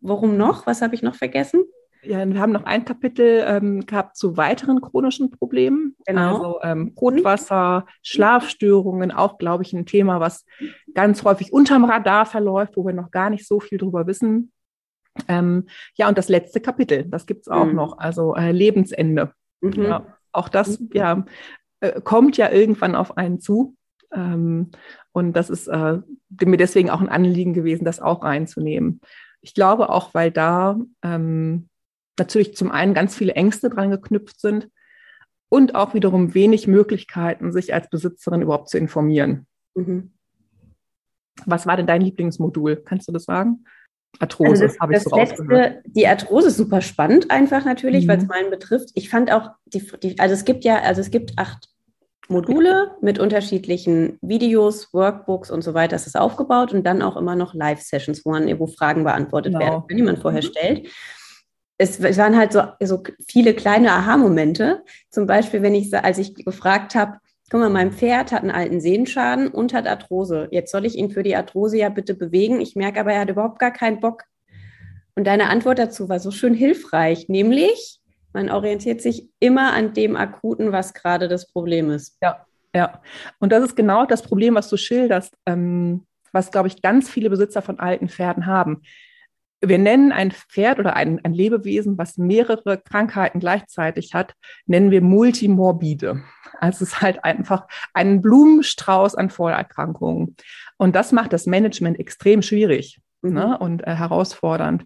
[0.00, 0.66] Warum noch?
[0.66, 1.64] Was habe ich noch vergessen?
[2.06, 5.96] Ja, wir haben noch ein Kapitel ähm, gehabt zu weiteren chronischen Problemen.
[6.06, 6.34] Genau.
[6.36, 10.44] Also ähm, Rotwasser, Schlafstörungen, auch, glaube ich, ein Thema, was
[10.94, 14.52] ganz häufig unterm Radar verläuft, wo wir noch gar nicht so viel drüber wissen.
[15.28, 17.74] Ähm, ja, und das letzte Kapitel, das gibt es auch mhm.
[17.74, 19.32] noch, also äh, Lebensende.
[19.60, 19.82] Mhm.
[19.82, 20.90] Ja, auch das mhm.
[20.92, 21.24] ja,
[21.80, 23.76] äh, kommt ja irgendwann auf einen zu.
[24.12, 24.70] Ähm,
[25.12, 25.98] und das ist äh,
[26.44, 29.00] mir deswegen auch ein Anliegen gewesen, das auch reinzunehmen.
[29.40, 31.68] Ich glaube auch, weil da ähm,
[32.18, 34.68] natürlich zum einen ganz viele Ängste dran geknüpft sind
[35.48, 39.46] und auch wiederum wenig Möglichkeiten, sich als Besitzerin überhaupt zu informieren.
[39.74, 40.12] Mhm.
[41.46, 42.82] Was war denn dein Lieblingsmodul?
[42.84, 43.64] Kannst du das sagen?
[44.20, 48.08] Arthrose, also habe ich so letzte, Die Arthrose ist super spannend, einfach natürlich, mhm.
[48.08, 48.90] weil es meinen betrifft.
[48.94, 51.68] Ich fand auch, die, die, also es gibt ja, also es gibt acht
[52.28, 55.96] Module mit unterschiedlichen Videos, Workbooks und so weiter.
[55.96, 59.64] Das ist aufgebaut und dann auch immer noch Live-Sessions, wo, wo Fragen beantwortet genau.
[59.64, 60.46] werden, wenn jemand vorher mhm.
[60.46, 60.88] stellt.
[61.76, 64.82] Es, waren halt so, so viele kleine Aha-Momente.
[65.10, 67.18] Zum Beispiel, wenn ich, als ich gefragt habe,
[67.50, 70.48] guck mal, mein Pferd hat einen alten Sehenschaden und hat Arthrose.
[70.50, 72.60] Jetzt soll ich ihn für die Arthrose ja bitte bewegen.
[72.60, 74.24] Ich merke aber, er hat überhaupt gar keinen Bock.
[75.16, 78.00] Und deine Antwort dazu war so schön hilfreich, nämlich
[78.32, 82.18] man orientiert sich immer an dem Akuten, was gerade das Problem ist.
[82.20, 83.00] Ja, ja.
[83.38, 87.30] Und das ist genau das Problem, was du schilderst, ähm, was, glaube ich, ganz viele
[87.30, 88.82] Besitzer von alten Pferden haben.
[89.68, 94.34] Wir nennen ein Pferd oder ein, ein Lebewesen, was mehrere Krankheiten gleichzeitig hat,
[94.66, 96.22] nennen wir multimorbide.
[96.60, 100.36] Also es ist halt einfach ein Blumenstrauß an Vorerkrankungen.
[100.76, 103.32] Und das macht das Management extrem schwierig mhm.
[103.32, 104.84] ne, und äh, herausfordernd.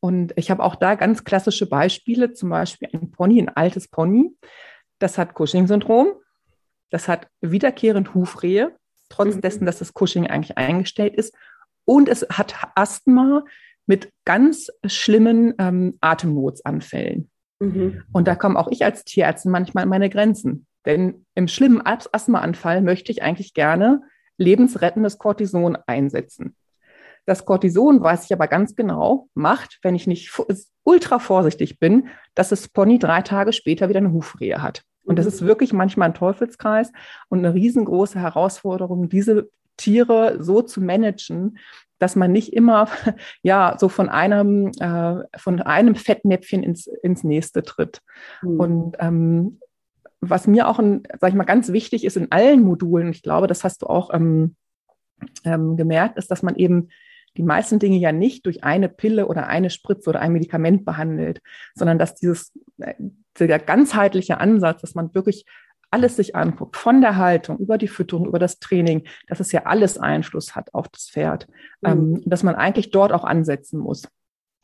[0.00, 4.30] Und ich habe auch da ganz klassische Beispiele, zum Beispiel ein Pony, ein altes Pony,
[5.00, 6.12] das hat Cushing-Syndrom,
[6.90, 8.76] das hat wiederkehrend Hufrehe,
[9.08, 9.40] trotz mhm.
[9.40, 11.34] dessen, dass das Cushing eigentlich eingestellt ist.
[11.84, 13.44] Und es hat Asthma
[13.88, 17.30] mit ganz schlimmen ähm, Atemnotsanfällen.
[17.58, 18.02] Mhm.
[18.12, 20.66] Und da komme auch ich als Tierärztin manchmal an meine Grenzen.
[20.86, 24.02] Denn im schlimmen Asthmaanfall möchte ich eigentlich gerne
[24.36, 26.54] lebensrettendes Cortison einsetzen.
[27.26, 30.32] Das Cortison, weiß ich aber ganz genau, macht, wenn ich nicht
[30.84, 34.82] ultra vorsichtig bin, dass das Pony drei Tage später wieder eine Hufrehe hat.
[35.04, 35.32] Und das mhm.
[35.32, 36.92] ist wirklich manchmal ein Teufelskreis
[37.28, 41.58] und eine riesengroße Herausforderung, diese Tiere so zu managen,
[41.98, 42.88] dass man nicht immer
[43.42, 48.00] ja so von einem äh, von einem Fettnäpfchen ins, ins nächste tritt.
[48.42, 48.60] Mhm.
[48.60, 49.60] Und ähm,
[50.20, 53.46] was mir auch, ein, sag ich mal, ganz wichtig ist in allen Modulen, ich glaube,
[53.46, 54.56] das hast du auch ähm,
[55.44, 56.88] ähm, gemerkt, ist, dass man eben
[57.36, 61.40] die meisten Dinge ja nicht durch eine Pille oder eine Spritze oder ein Medikament behandelt,
[61.74, 62.94] sondern dass dieses äh,
[63.38, 65.44] der ganzheitliche Ansatz, dass man wirklich
[65.90, 69.64] alles sich anguckt, von der Haltung über die Fütterung, über das Training, dass es ja
[69.64, 71.46] alles Einfluss hat auf das Pferd,
[71.80, 71.90] mhm.
[71.90, 74.02] ähm, dass man eigentlich dort auch ansetzen muss.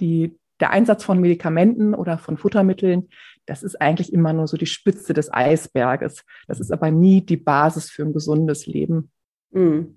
[0.01, 3.09] Die, der Einsatz von Medikamenten oder von Futtermitteln,
[3.47, 6.25] das ist eigentlich immer nur so die Spitze des Eisberges.
[6.47, 9.11] Das ist aber nie die Basis für ein gesundes Leben.
[9.51, 9.97] Mhm.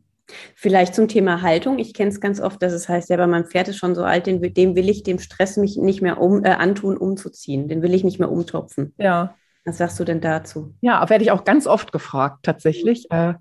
[0.56, 1.80] Vielleicht zum Thema Haltung.
[1.80, 4.04] Ich kenne es ganz oft, dass es heißt, ja, aber mein Pferd ist schon so
[4.04, 7.70] alt, dem, dem will ich dem Stress mich nicht mehr um, äh, antun, umzuziehen.
[7.70, 8.94] Den will ich nicht mehr umtopfen.
[8.98, 9.36] Ja.
[9.68, 10.74] Was sagst du denn dazu?
[10.80, 13.12] Ja, werde ich auch ganz oft gefragt, tatsächlich.
[13.12, 13.34] Äh,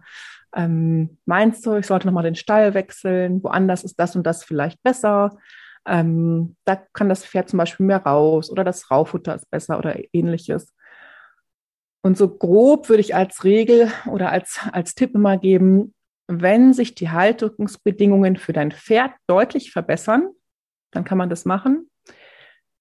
[0.57, 3.45] ähm, meinst du, ich sollte nochmal den Stall wechseln?
[3.45, 5.39] Woanders ist das und das vielleicht besser?
[5.87, 9.95] Ähm, da kann das Pferd zum Beispiel mehr raus oder das Raufutter ist besser oder
[10.13, 10.75] ähnliches.
[12.03, 15.95] Und so grob würde ich als Regel oder als, als Tipp immer geben,
[16.27, 20.31] wenn sich die Haltungsbedingungen für dein Pferd deutlich verbessern,
[20.91, 21.89] dann kann man das machen.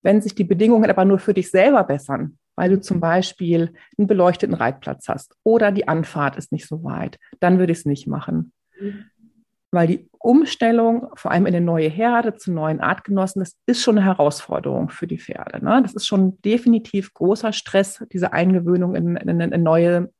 [0.02, 4.08] Wenn sich die Bedingungen aber nur für dich selber bessern, weil du zum Beispiel einen
[4.08, 8.08] beleuchteten Reitplatz hast oder die Anfahrt ist nicht so weit, dann würde ich es nicht
[8.08, 8.54] machen.
[9.72, 13.98] Weil die Umstellung, vor allem in eine neue Herde, zu neuen Artgenossen, das ist schon
[13.98, 15.64] eine Herausforderung für die Pferde.
[15.64, 15.82] Ne?
[15.82, 20.12] Das ist schon definitiv großer Stress, diese Eingewöhnung in, in eine neue,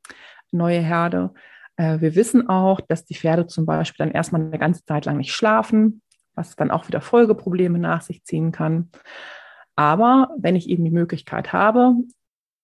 [0.52, 1.32] neue Herde.
[1.76, 5.16] Äh, wir wissen auch, dass die Pferde zum Beispiel dann erstmal eine ganze Zeit lang
[5.16, 6.02] nicht schlafen,
[6.34, 8.90] was dann auch wieder Folgeprobleme nach sich ziehen kann.
[9.74, 11.94] Aber wenn ich eben die Möglichkeit habe,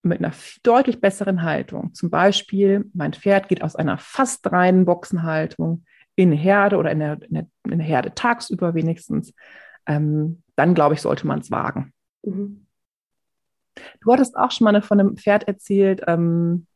[0.03, 5.85] mit einer deutlich besseren Haltung, zum Beispiel mein Pferd geht aus einer fast reinen Boxenhaltung
[6.15, 7.19] in Herde oder in der,
[7.79, 9.33] Herde tagsüber wenigstens,
[9.87, 11.93] ähm, dann glaube ich, sollte man es wagen.
[12.23, 12.67] Mhm.
[14.01, 16.67] Du hattest auch schon mal von einem Pferd erzählt, ähm,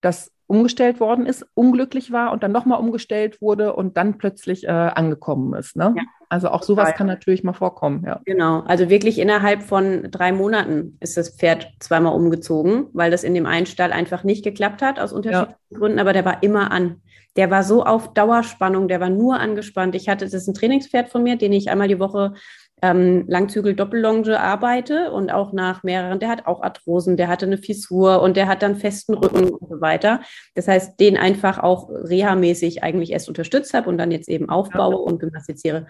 [0.00, 4.70] das umgestellt worden ist, unglücklich war und dann nochmal umgestellt wurde und dann plötzlich äh,
[4.70, 5.76] angekommen ist.
[5.76, 5.94] Ne?
[5.96, 6.98] Ja, also auch sowas total.
[6.98, 8.02] kann natürlich mal vorkommen.
[8.04, 8.20] Ja.
[8.24, 13.34] Genau, also wirklich innerhalb von drei Monaten ist das Pferd zweimal umgezogen, weil das in
[13.34, 15.78] dem einen Stall einfach nicht geklappt hat aus unterschiedlichen ja.
[15.78, 17.00] Gründen, aber der war immer an.
[17.36, 19.94] Der war so auf Dauerspannung, der war nur angespannt.
[19.94, 22.34] Ich hatte, das ist ein Trainingspferd von mir, den ich einmal die Woche
[22.82, 27.58] ähm, Langzügel Doppellonge arbeite und auch nach mehreren, der hat auch Arthrosen, der hatte eine
[27.58, 30.20] Fissur und der hat dann festen Rücken und so weiter.
[30.54, 34.96] Das heißt, den einfach auch reha-mäßig eigentlich erst unterstützt habe und dann jetzt eben aufbaue
[34.96, 35.86] und gymnastiziere.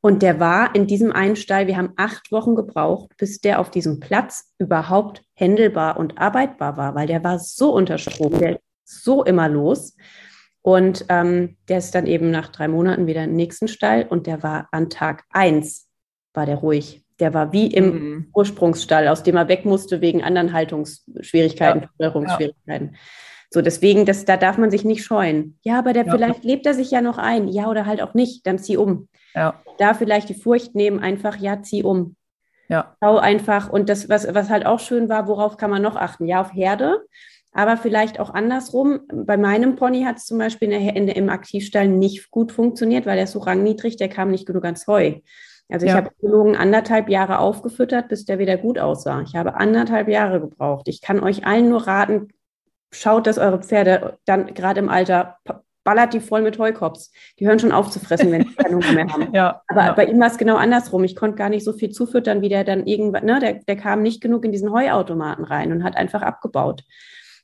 [0.00, 3.70] Und der war in diesem einen Stall, wir haben acht Wochen gebraucht, bis der auf
[3.70, 9.24] diesem Platz überhaupt händelbar und arbeitbar war, weil der war so unter Strom, der so
[9.24, 9.96] immer los.
[10.62, 14.42] Und ähm, der ist dann eben nach drei Monaten wieder im nächsten Stall und der
[14.42, 15.85] war an Tag eins
[16.36, 17.02] war der ruhig.
[17.18, 18.30] Der war wie im mhm.
[18.34, 21.88] Ursprungsstall, aus dem er weg musste wegen anderen Haltungsschwierigkeiten, ja.
[21.94, 22.90] Steuerungsschwierigkeiten.
[22.92, 22.98] Ja.
[23.50, 25.58] So, deswegen, das, da darf man sich nicht scheuen.
[25.62, 26.12] Ja, aber der, ja.
[26.12, 27.48] vielleicht lebt er sich ja noch ein.
[27.48, 29.08] Ja, oder halt auch nicht, dann zieh um.
[29.34, 29.62] Ja.
[29.78, 32.16] Da vielleicht die Furcht nehmen, einfach, ja, zieh um.
[32.68, 32.96] Ja.
[33.02, 33.70] Schau einfach.
[33.70, 36.26] Und das, was, was halt auch schön war, worauf kann man noch achten?
[36.26, 37.04] Ja, auf Herde,
[37.52, 39.00] aber vielleicht auch andersrum.
[39.10, 43.06] Bei meinem Pony hat es zum Beispiel in der, in im Aktivstall nicht gut funktioniert,
[43.06, 45.20] weil der ist so rangniedrig, der kam nicht genug ans Heu.
[45.68, 45.98] Also ich ja.
[45.98, 49.22] habe Biologen anderthalb Jahre aufgefüttert, bis der wieder gut aussah.
[49.22, 50.86] Ich habe anderthalb Jahre gebraucht.
[50.88, 52.28] Ich kann euch allen nur raten,
[52.92, 55.38] schaut, dass eure Pferde dann gerade im Alter
[55.82, 57.12] ballert die voll mit Heukops.
[57.38, 59.28] Die hören schon auf zu fressen, wenn sie keine Hunger mehr haben.
[59.32, 59.92] ja, Aber ja.
[59.92, 61.04] bei ihm war es genau andersrum.
[61.04, 64.02] Ich konnte gar nicht so viel zufüttern, wie der dann irgendwann, ne, der, der kam
[64.02, 66.82] nicht genug in diesen Heuautomaten rein und hat einfach abgebaut.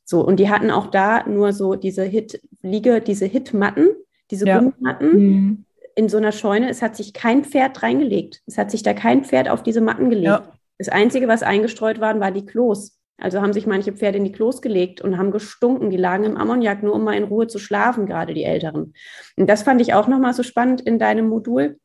[0.05, 3.91] So, und die hatten auch da nur so diese Hit-Liege, diese Hit-Matten,
[4.31, 4.59] diese ja.
[4.59, 5.13] Gummimatten.
[5.13, 8.43] Mhm in so einer Scheune, es hat sich kein Pferd reingelegt.
[8.47, 10.27] Es hat sich da kein Pferd auf diese Matten gelegt.
[10.27, 10.53] Ja.
[10.79, 12.99] Das Einzige, was eingestreut waren, war die Klos.
[13.19, 15.91] Also haben sich manche Pferde in die Klos gelegt und haben gestunken.
[15.91, 18.95] Die lagen im Ammoniak, nur um mal in Ruhe zu schlafen, gerade die Älteren.
[19.37, 21.79] Und das fand ich auch nochmal so spannend in deinem Modul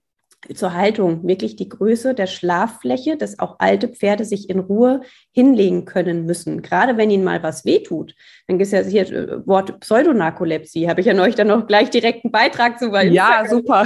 [0.53, 5.85] zur Haltung wirklich die Größe der Schlaffläche, dass auch alte Pferde sich in Ruhe hinlegen
[5.85, 6.61] können müssen.
[6.61, 8.15] Gerade wenn ihnen mal was wehtut.
[8.47, 10.87] Dann gibt es ja hier äh, Wort Pseudonarkolepsie.
[10.89, 12.91] Habe ich ja neulich dann noch gleich direkt einen Beitrag zu.
[12.91, 13.85] Weil ja, super.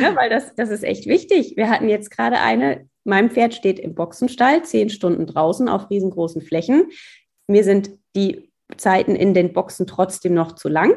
[0.00, 1.54] ja, weil das, das ist echt wichtig.
[1.56, 6.42] Wir hatten jetzt gerade eine, mein Pferd steht im Boxenstall, zehn Stunden draußen auf riesengroßen
[6.42, 6.90] Flächen.
[7.48, 10.94] Mir sind die Zeiten in den Boxen trotzdem noch zu lang.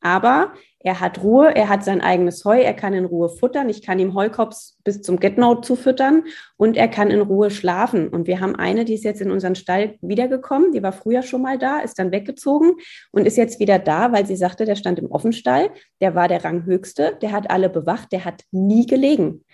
[0.00, 0.52] Aber
[0.84, 3.98] er hat Ruhe, er hat sein eigenes Heu, er kann in Ruhe futtern, ich kann
[3.98, 6.24] ihm Heukops bis zum Getnote zufüttern
[6.56, 8.08] und er kann in Ruhe schlafen.
[8.08, 11.42] Und wir haben eine, die ist jetzt in unseren Stall wiedergekommen, die war früher schon
[11.42, 12.72] mal da, ist dann weggezogen
[13.12, 16.44] und ist jetzt wieder da, weil sie sagte, der stand im Offenstall, der war der
[16.44, 19.44] Ranghöchste, der hat alle bewacht, der hat nie gelegen.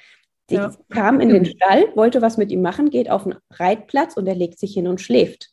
[0.48, 0.72] Sie ja.
[0.88, 4.34] kam in den Stall, wollte was mit ihm machen, geht auf den Reitplatz und er
[4.34, 5.50] legt sich hin und schläft.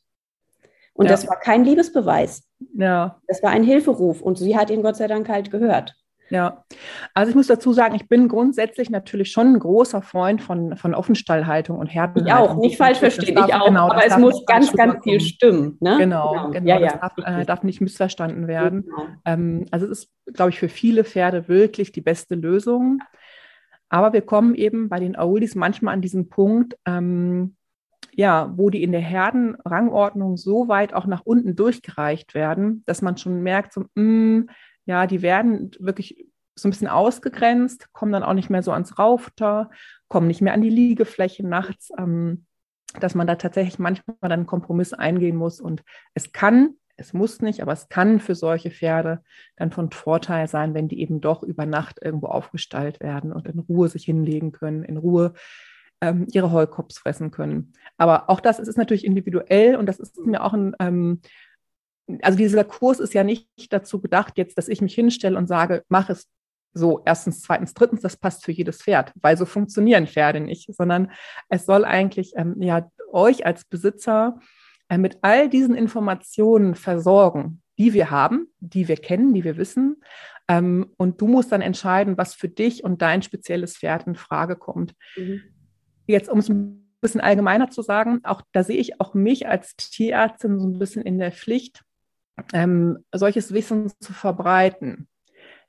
[0.93, 1.11] Und ja.
[1.11, 2.43] das war kein Liebesbeweis.
[2.73, 3.19] Ja.
[3.28, 5.95] Das war ein Hilferuf und sie hat ihn Gott sei Dank halt gehört.
[6.30, 6.65] Ja,
[7.13, 10.95] also ich muss dazu sagen, ich bin grundsätzlich natürlich schon ein großer Freund von, von
[10.95, 12.25] Offenstallhaltung und Herdenhaltung.
[12.25, 15.78] Ich auch, nicht falsch verstehen, ich auch, genau, aber es muss ganz, ganz viel stimmen.
[15.82, 15.97] Ne?
[15.99, 18.86] Genau, genau, genau ja, das ja, darf, äh, darf, nicht missverstanden werden.
[18.86, 19.08] Genau.
[19.25, 23.01] Ähm, also es ist, glaube ich, für viele Pferde wirklich die beste Lösung.
[23.89, 27.56] Aber wir kommen eben bei den Aulis manchmal an diesen Punkt, ähm,
[28.17, 33.17] ja, wo die in der Herdenrangordnung so weit auch nach unten durchgereicht werden, dass man
[33.17, 34.49] schon merkt, so, mh, mm,
[34.86, 38.97] ja, die werden wirklich so ein bisschen ausgegrenzt, kommen dann auch nicht mehr so ans
[38.97, 39.69] Raufter,
[40.08, 42.45] kommen nicht mehr an die Liegefläche nachts, ähm,
[42.99, 45.60] dass man da tatsächlich manchmal dann einen Kompromiss eingehen muss.
[45.60, 49.21] Und es kann, es muss nicht, aber es kann für solche Pferde
[49.58, 53.60] dann von Vorteil sein, wenn die eben doch über Nacht irgendwo aufgestallt werden und in
[53.60, 55.34] Ruhe sich hinlegen können, in Ruhe
[56.05, 57.73] ähm, ihre Heukops fressen können.
[57.97, 61.21] Aber auch das ist natürlich individuell und das ist mir auch ein, ähm,
[62.21, 65.83] also dieser Kurs ist ja nicht dazu gedacht, jetzt, dass ich mich hinstelle und sage,
[65.89, 66.27] mach es
[66.73, 71.11] so, erstens, zweitens, drittens, das passt für jedes Pferd, weil so funktionieren Pferde nicht, sondern
[71.49, 74.39] es soll eigentlich ähm, ja euch als Besitzer
[74.89, 80.03] äh, mit all diesen Informationen versorgen, die wir haben, die wir kennen, die wir wissen.
[80.49, 84.57] Ähm, und du musst dann entscheiden, was für dich und dein spezielles Pferd in Frage
[84.57, 84.93] kommt.
[85.15, 85.54] Mhm
[86.13, 89.75] jetzt um es ein bisschen allgemeiner zu sagen, auch da sehe ich auch mich als
[89.75, 91.83] Tierärztin so ein bisschen in der Pflicht,
[92.53, 95.07] ähm, solches Wissen zu verbreiten.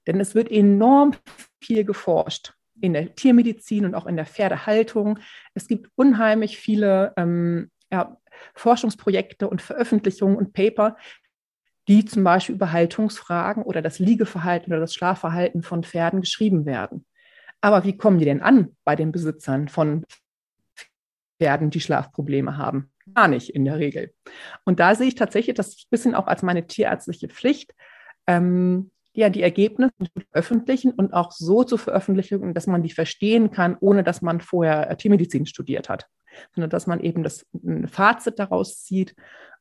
[0.07, 1.13] Denn es wird enorm
[1.61, 5.19] viel geforscht in der Tiermedizin und auch in der Pferdehaltung.
[5.55, 8.17] Es gibt unheimlich viele ähm, ja,
[8.55, 10.97] Forschungsprojekte und Veröffentlichungen und Paper,
[11.89, 17.07] die zum Beispiel über Haltungsfragen oder das Liegeverhalten oder das Schlafverhalten von Pferden geschrieben werden.
[17.61, 20.05] Aber wie kommen die denn an bei den Besitzern von
[21.39, 22.91] werden, die Schlafprobleme haben.
[23.15, 24.13] gar nicht in der Regel.
[24.65, 27.73] Und da sehe ich tatsächlich das ein bisschen auch als meine tierärztliche Pflicht,
[28.27, 33.51] ähm, ja, die Ergebnisse zu veröffentlichen und auch so zu veröffentlichen, dass man die verstehen
[33.51, 36.07] kann, ohne dass man vorher Tiermedizin studiert hat,
[36.55, 39.15] sondern dass man eben das ein Fazit daraus zieht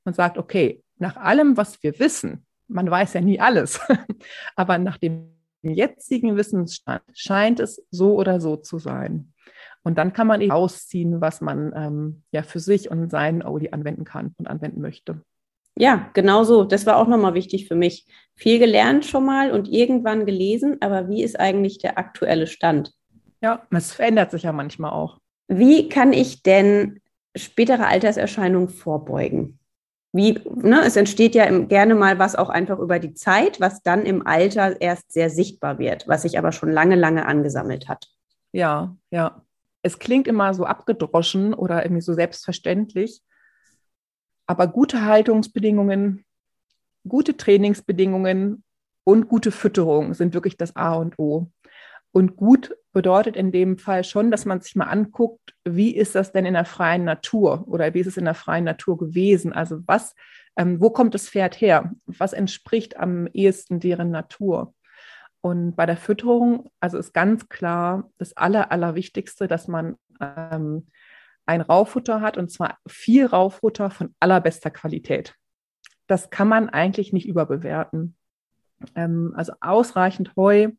[0.03, 3.79] und sagt, okay, nach allem, was wir wissen, man weiß ja nie alles,
[4.55, 9.33] aber nach dem jetzigen Wissensstand scheint es so oder so zu sein.
[9.85, 13.69] Und dann kann man eben ausziehen, was man ähm, ja für sich und seinen Audi
[13.69, 15.21] anwenden kann und anwenden möchte.
[15.77, 16.63] Ja, genau so.
[16.63, 18.07] Das war auch nochmal wichtig für mich.
[18.33, 22.93] Viel gelernt schon mal und irgendwann gelesen, aber wie ist eigentlich der aktuelle Stand?
[23.41, 25.19] Ja, es verändert sich ja manchmal auch.
[25.47, 27.01] Wie kann ich denn
[27.35, 29.59] spätere Alterserscheinungen vorbeugen?
[30.13, 34.05] Wie, ne, es entsteht ja gerne mal was auch einfach über die Zeit, was dann
[34.05, 38.07] im Alter erst sehr sichtbar wird, was sich aber schon lange, lange angesammelt hat.
[38.53, 39.44] Ja, ja.
[39.85, 43.21] Es klingt immer so abgedroschen oder irgendwie so selbstverständlich.
[44.47, 46.25] Aber gute Haltungsbedingungen,
[47.07, 48.63] gute Trainingsbedingungen
[49.03, 51.51] und gute Fütterung sind wirklich das A und O.
[52.11, 56.31] Und gut bedeutet in dem Fall schon, dass man sich mal anguckt, wie ist das
[56.31, 59.53] denn in der freien Natur oder wie ist es in der freien Natur gewesen?
[59.53, 60.15] Also was,
[60.57, 61.91] ähm, wo kommt das Pferd her?
[62.07, 64.73] Was entspricht am ehesten deren Natur?
[65.45, 70.87] Und bei der Fütterung, also ist ganz klar das Aller, Allerwichtigste, dass man ähm,
[71.45, 75.35] ein Raufutter hat und zwar viel Raufutter von allerbester Qualität.
[76.07, 78.15] Das kann man eigentlich nicht überbewerten.
[78.95, 80.69] Ähm, also ausreichend Heu,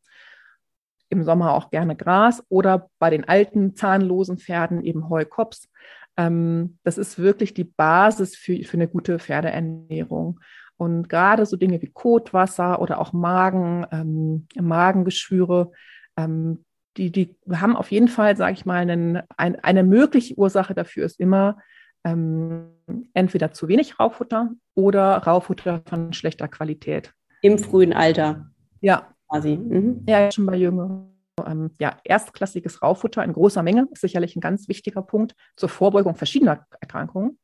[1.11, 5.71] im Sommer auch gerne Gras oder bei den alten zahnlosen Pferden eben Heukops.
[6.17, 10.41] Ähm, das ist wirklich die Basis für, für eine gute Pferdeernährung.
[10.77, 15.73] Und gerade so Dinge wie Kotwasser oder auch Magen, ähm, Magengeschwüre,
[16.17, 16.65] ähm,
[16.97, 21.05] die, die haben auf jeden Fall, sage ich mal, einen, ein, eine mögliche Ursache dafür
[21.05, 21.59] ist immer
[22.05, 22.69] ähm,
[23.15, 27.13] entweder zu wenig Raufutter oder Raufutter von schlechter Qualität.
[27.43, 28.51] Im frühen Alter.
[28.81, 29.13] Ja.
[29.29, 29.57] Quasi.
[29.57, 30.05] Mhm.
[30.09, 31.13] Ja, schon bei Jüngeren.
[31.45, 36.15] Ähm, ja, erstklassiges Raufutter in großer Menge ist sicherlich ein ganz wichtiger Punkt zur Vorbeugung
[36.15, 37.39] verschiedener Erkrankungen.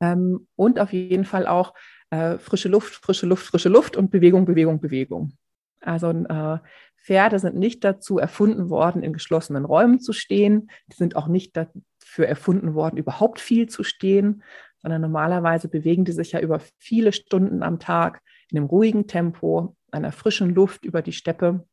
[0.00, 1.74] Ähm, und auf jeden Fall auch
[2.14, 5.32] äh, frische Luft, frische Luft, frische Luft und Bewegung, Bewegung, Bewegung.
[5.80, 6.58] Also äh,
[6.96, 10.70] Pferde sind nicht dazu erfunden worden, in geschlossenen Räumen zu stehen.
[10.86, 14.42] Die sind auch nicht dafür erfunden worden, überhaupt viel zu stehen,
[14.78, 19.76] sondern normalerweise bewegen die sich ja über viele Stunden am Tag in einem ruhigen Tempo,
[19.90, 21.66] einer frischen Luft über die Steppe.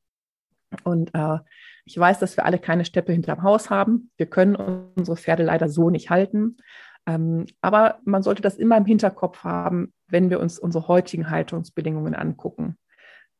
[0.83, 1.37] Und äh,
[1.85, 4.11] ich weiß, dass wir alle keine Steppe hinterm Haus haben.
[4.17, 4.55] Wir können
[4.95, 6.57] unsere Pferde leider so nicht halten.
[7.07, 12.15] Ähm, aber man sollte das immer im Hinterkopf haben, wenn wir uns unsere heutigen Haltungsbedingungen
[12.15, 12.77] angucken.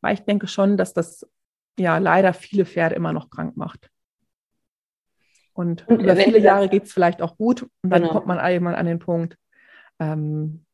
[0.02, 1.28] Weil ich denke schon, dass das
[1.78, 3.90] ja leider viele Pferde immer noch krank macht.
[5.54, 8.14] Und, und über viele Jahre geht es vielleicht auch gut und dann genau.
[8.14, 9.38] kommt man irgendwann an den Punkt,
[10.00, 10.66] ähm,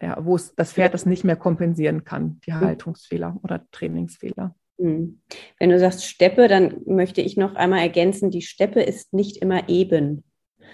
[0.00, 4.54] ja, wo es das Pferd das nicht mehr kompensieren kann, die Haltungsfehler oder Trainingsfehler.
[4.78, 5.20] Hm.
[5.58, 9.68] Wenn du sagst Steppe, dann möchte ich noch einmal ergänzen, die Steppe ist nicht immer
[9.68, 10.24] eben.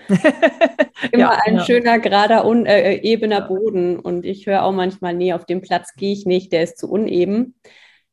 [1.13, 1.65] immer ja, ein ja.
[1.65, 3.99] schöner, gerader, un, äh, äh, ebener Boden.
[3.99, 6.91] Und ich höre auch manchmal, nee, auf dem Platz gehe ich nicht, der ist zu
[6.91, 7.55] uneben.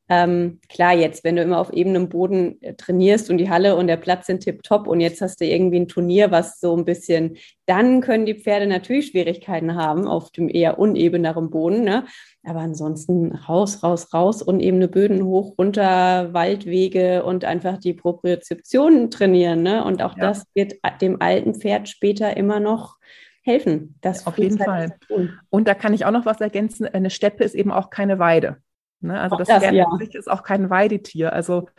[0.10, 3.88] Ähm, klar, jetzt, wenn du immer auf ebenem Boden äh, trainierst und die Halle und
[3.88, 7.36] der Platz sind tipptopp und jetzt hast du irgendwie ein Turnier, was so ein bisschen,
[7.66, 11.84] dann können die Pferde natürlich Schwierigkeiten haben auf dem eher unebeneren Boden.
[11.84, 12.06] Ne?
[12.44, 19.62] Aber ansonsten raus, raus, raus, unebene Böden hoch, runter, Waldwege und einfach die Propriozeption trainieren.
[19.62, 19.84] Ne?
[19.84, 20.28] Und auch ja.
[20.28, 22.96] das wird dem alten Pferd später immer noch
[23.42, 23.96] helfen.
[24.00, 24.96] Das auf jeden Fall.
[25.50, 26.86] Und da kann ich auch noch was ergänzen.
[26.86, 28.58] Eine Steppe ist eben auch keine Weide.
[29.00, 29.20] Ne?
[29.20, 29.88] Also das, das Pferd ja.
[29.98, 31.34] sich ist auch kein Weidetier.
[31.34, 31.70] Also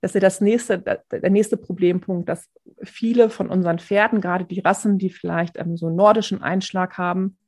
[0.00, 2.48] das ist ja das nächste, der nächste Problempunkt, dass
[2.82, 7.38] viele von unseren Pferden, gerade die Rassen, die vielleicht ähm, so einen nordischen Einschlag haben,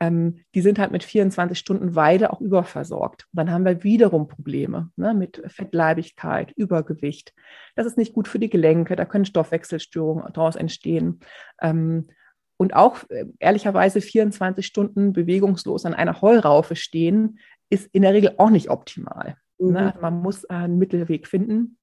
[0.00, 3.28] ähm, die sind halt mit 24 Stunden Weide auch überversorgt.
[3.32, 7.32] Und dann haben wir wiederum Probleme ne, mit Fettleibigkeit, Übergewicht.
[7.76, 11.20] Das ist nicht gut für die Gelenke, da können Stoffwechselstörungen daraus entstehen.
[11.60, 12.08] Ähm,
[12.56, 17.38] und auch äh, ehrlicherweise 24 Stunden bewegungslos an einer Heuraufe stehen,
[17.72, 19.36] ist in der Regel auch nicht optimal.
[19.58, 19.66] Ne?
[19.66, 19.72] Mhm.
[19.72, 19.94] Ne?
[20.00, 21.78] Man muss einen Mittelweg finden.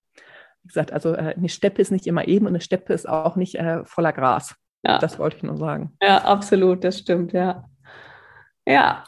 [0.64, 3.36] Wie gesagt, also äh, eine Steppe ist nicht immer eben und eine Steppe ist auch
[3.36, 4.56] nicht äh, voller Gras.
[4.84, 5.00] Ja.
[5.00, 5.96] Das wollte ich nur sagen.
[6.02, 7.66] Ja, absolut, das stimmt, ja.
[8.66, 9.04] Ja.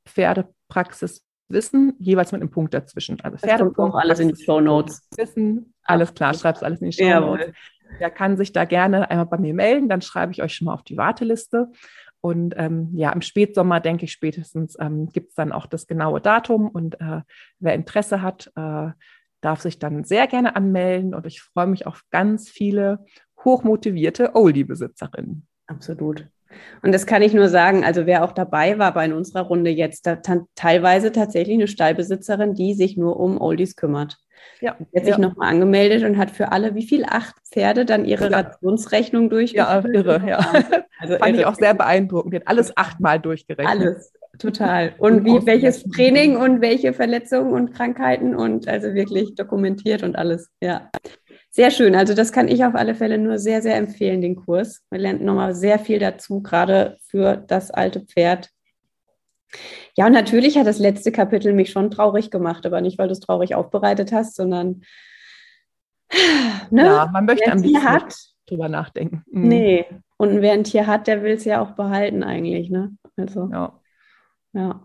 [0.07, 3.19] Pferdepraxiswissen, jeweils mit einem Punkt dazwischen.
[3.21, 3.93] Also Pferdepunkt.
[3.93, 5.07] Auch alles in die Show Notes.
[5.17, 7.53] Wissen, alles klar, schreibst alles in die Show Notes.
[7.99, 10.73] Der kann sich da gerne einmal bei mir melden, dann schreibe ich euch schon mal
[10.73, 11.71] auf die Warteliste.
[12.21, 16.21] Und ähm, ja, im Spätsommer, denke ich, spätestens ähm, gibt es dann auch das genaue
[16.21, 16.67] Datum.
[16.67, 17.21] Und äh,
[17.59, 18.89] wer Interesse hat, äh,
[19.45, 23.05] darf sich dann sehr gerne anmelden und ich freue mich auf ganz viele
[23.43, 25.47] hochmotivierte Oldie-Besitzerinnen.
[25.67, 26.27] Absolut.
[26.81, 30.07] Und das kann ich nur sagen, also wer auch dabei war bei unserer Runde jetzt,
[30.07, 30.17] da
[30.55, 34.17] teilweise tatsächlich eine Stallbesitzerin, die sich nur um Oldies kümmert.
[34.61, 35.19] Ja, die hat sich ja.
[35.19, 38.39] nochmal angemeldet und hat für alle, wie viel, acht Pferde dann ihre ja.
[38.39, 39.85] Rationsrechnung durchgeführt.
[39.85, 40.39] Ja, irre, ja.
[40.97, 41.39] Also Fand irre.
[41.41, 42.33] ich auch sehr beeindruckend.
[42.33, 43.67] Die hat alles achtmal durchgerechnet.
[43.67, 44.93] Alles, Total.
[44.97, 50.49] Und wie, welches Training und welche Verletzungen und Krankheiten und also wirklich dokumentiert und alles.
[50.61, 50.89] Ja.
[51.49, 51.95] Sehr schön.
[51.95, 54.83] Also das kann ich auf alle Fälle nur sehr, sehr empfehlen, den Kurs.
[54.89, 58.49] Man lernt nochmal sehr viel dazu, gerade für das alte Pferd.
[59.95, 63.13] Ja, und natürlich hat das letzte Kapitel mich schon traurig gemacht, aber nicht, weil du
[63.13, 64.81] es traurig aufbereitet hast, sondern
[66.69, 66.85] ne?
[66.85, 68.13] ja, man möchte ein bisschen hat,
[68.47, 69.23] drüber nachdenken.
[69.31, 69.47] Mhm.
[69.47, 69.85] Nee,
[70.17, 72.69] und wer ein Tier hat, der will es ja auch behalten eigentlich.
[72.69, 72.97] Ne?
[73.17, 73.49] Also.
[73.51, 73.79] Ja.
[74.55, 74.81] Ja.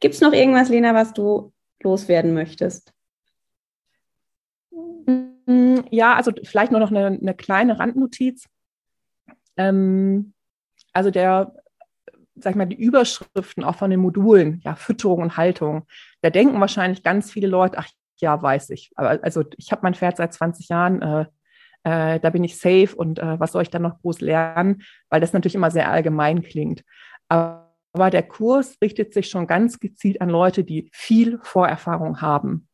[0.00, 1.52] Gibt es noch irgendwas, Lena, was du
[1.82, 2.92] loswerden möchtest?
[4.72, 8.48] Mm, ja, also vielleicht nur noch eine, eine kleine Randnotiz.
[9.56, 10.34] Ähm,
[10.92, 11.54] also der,
[12.34, 15.86] sag ich mal, die Überschriften auch von den Modulen, ja, Fütterung und Haltung,
[16.20, 18.90] da denken wahrscheinlich ganz viele Leute, ach ja, weiß ich.
[18.96, 21.26] Aber also ich habe mein Pferd seit 20 Jahren, äh,
[21.84, 24.82] äh, da bin ich safe und äh, was soll ich dann noch groß lernen?
[25.08, 26.84] Weil das natürlich immer sehr allgemein klingt.
[27.28, 27.61] Aber
[27.92, 32.68] aber der Kurs richtet sich schon ganz gezielt an Leute, die viel Vorerfahrung haben.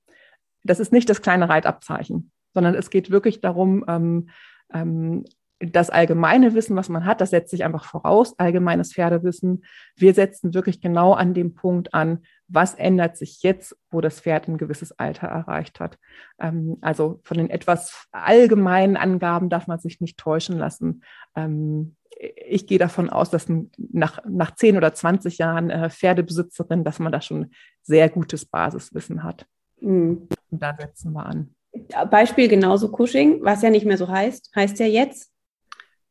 [0.65, 4.29] Das ist nicht das kleine Reitabzeichen, sondern es geht wirklich darum, ähm,
[4.73, 5.25] ähm,
[5.61, 9.65] das allgemeine Wissen, was man hat, das setzt sich einfach voraus, allgemeines Pferdewissen.
[9.97, 14.49] Wir setzen wirklich genau an dem Punkt an, was ändert sich jetzt, wo das Pferd
[14.49, 15.99] ein gewisses Alter erreicht hat.
[16.41, 21.05] Ähm, also von den etwas allgemeinen Angaben darf man sich nicht täuschen lassen.
[21.37, 23.47] Ähm, ich gehe davon aus, dass
[23.77, 29.23] nach, nach 10 oder 20 Jahren äh, Pferdebesitzerin, dass man da schon sehr gutes Basiswissen
[29.23, 29.47] hat.
[29.81, 30.29] Mhm.
[30.51, 31.55] Und da setzen wir an.
[32.11, 35.31] Beispiel genauso Cushing, was ja nicht mehr so heißt, heißt ja jetzt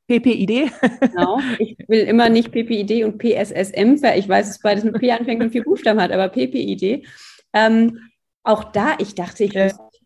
[0.08, 0.72] PPID.
[1.01, 1.39] Genau.
[1.60, 5.51] Ich will immer nicht PPID und PSSM, ich weiß, dass beides mit P anfängt und
[5.51, 7.05] vier Buchstaben hat, aber PPID.
[7.53, 7.99] Ähm,
[8.43, 9.55] auch da, ich dachte, ich,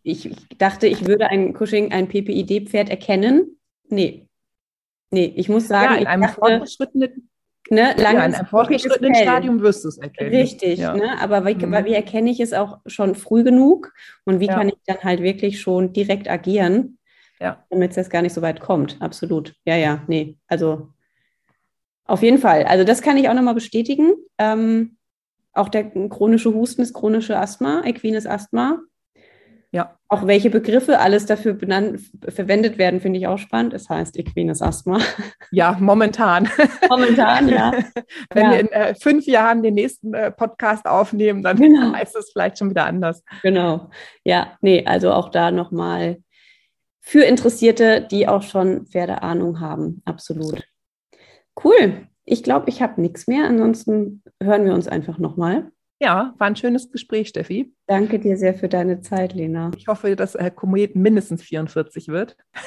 [0.02, 3.58] ich, ich, dachte, ich würde ein Cushing, ein PPID-Pferd erkennen.
[3.88, 4.26] Nee,
[5.12, 7.28] Nee, ich muss sagen, ja, in einem fortgeschrittenen
[7.70, 10.34] Ne, ja, in einem fortgeschrittenen Stadium wirst du es erkennen.
[10.34, 10.96] Richtig, ja.
[10.96, 11.84] ne, aber wie, mhm.
[11.84, 13.92] wie, erkenne ich es auch schon früh genug
[14.24, 14.54] und wie ja.
[14.54, 16.98] kann ich dann halt wirklich schon direkt agieren,
[17.42, 17.64] ja.
[17.70, 18.96] damit es jetzt gar nicht so weit kommt?
[19.00, 19.54] Absolut.
[19.64, 20.88] Ja, ja, nee, also
[22.04, 22.64] auf jeden Fall.
[22.64, 24.12] Also das kann ich auch nochmal bestätigen.
[24.38, 24.96] Ähm,
[25.52, 28.80] auch der chronische Husten ist chronische Asthma, equines Asthma.
[29.70, 29.96] Ja.
[30.08, 33.72] Auch welche Begriffe alles dafür benannt, verwendet werden, finde ich auch spannend.
[33.72, 35.00] Es heißt equines Asthma.
[35.50, 36.48] Ja, momentan.
[36.90, 37.72] Momentan, ja.
[38.34, 38.50] Wenn ja.
[38.50, 41.94] wir in äh, fünf Jahren den nächsten äh, Podcast aufnehmen, dann genau.
[41.94, 43.22] heißt es vielleicht schon wieder anders.
[43.42, 43.88] Genau.
[44.24, 46.18] Ja, nee, also auch da nochmal
[47.02, 50.00] für Interessierte, die auch schon Pferdeahnung haben.
[50.04, 50.62] Absolut.
[51.62, 52.06] Cool.
[52.24, 53.44] Ich glaube, ich habe nichts mehr.
[53.44, 55.72] Ansonsten hören wir uns einfach nochmal.
[56.00, 57.74] Ja, war ein schönes Gespräch, Steffi.
[57.86, 59.70] Danke dir sehr für deine Zeit, Lena.
[59.76, 62.36] Ich hoffe, dass äh, Komet mindestens 44 wird.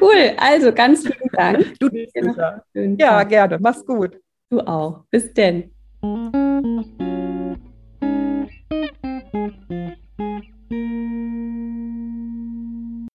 [0.00, 1.78] cool, also ganz vielen Dank.
[1.78, 1.88] Du
[2.98, 3.58] Ja, gerne.
[3.60, 4.18] Mach's gut.
[4.50, 5.04] Du auch.
[5.10, 5.72] Bis denn.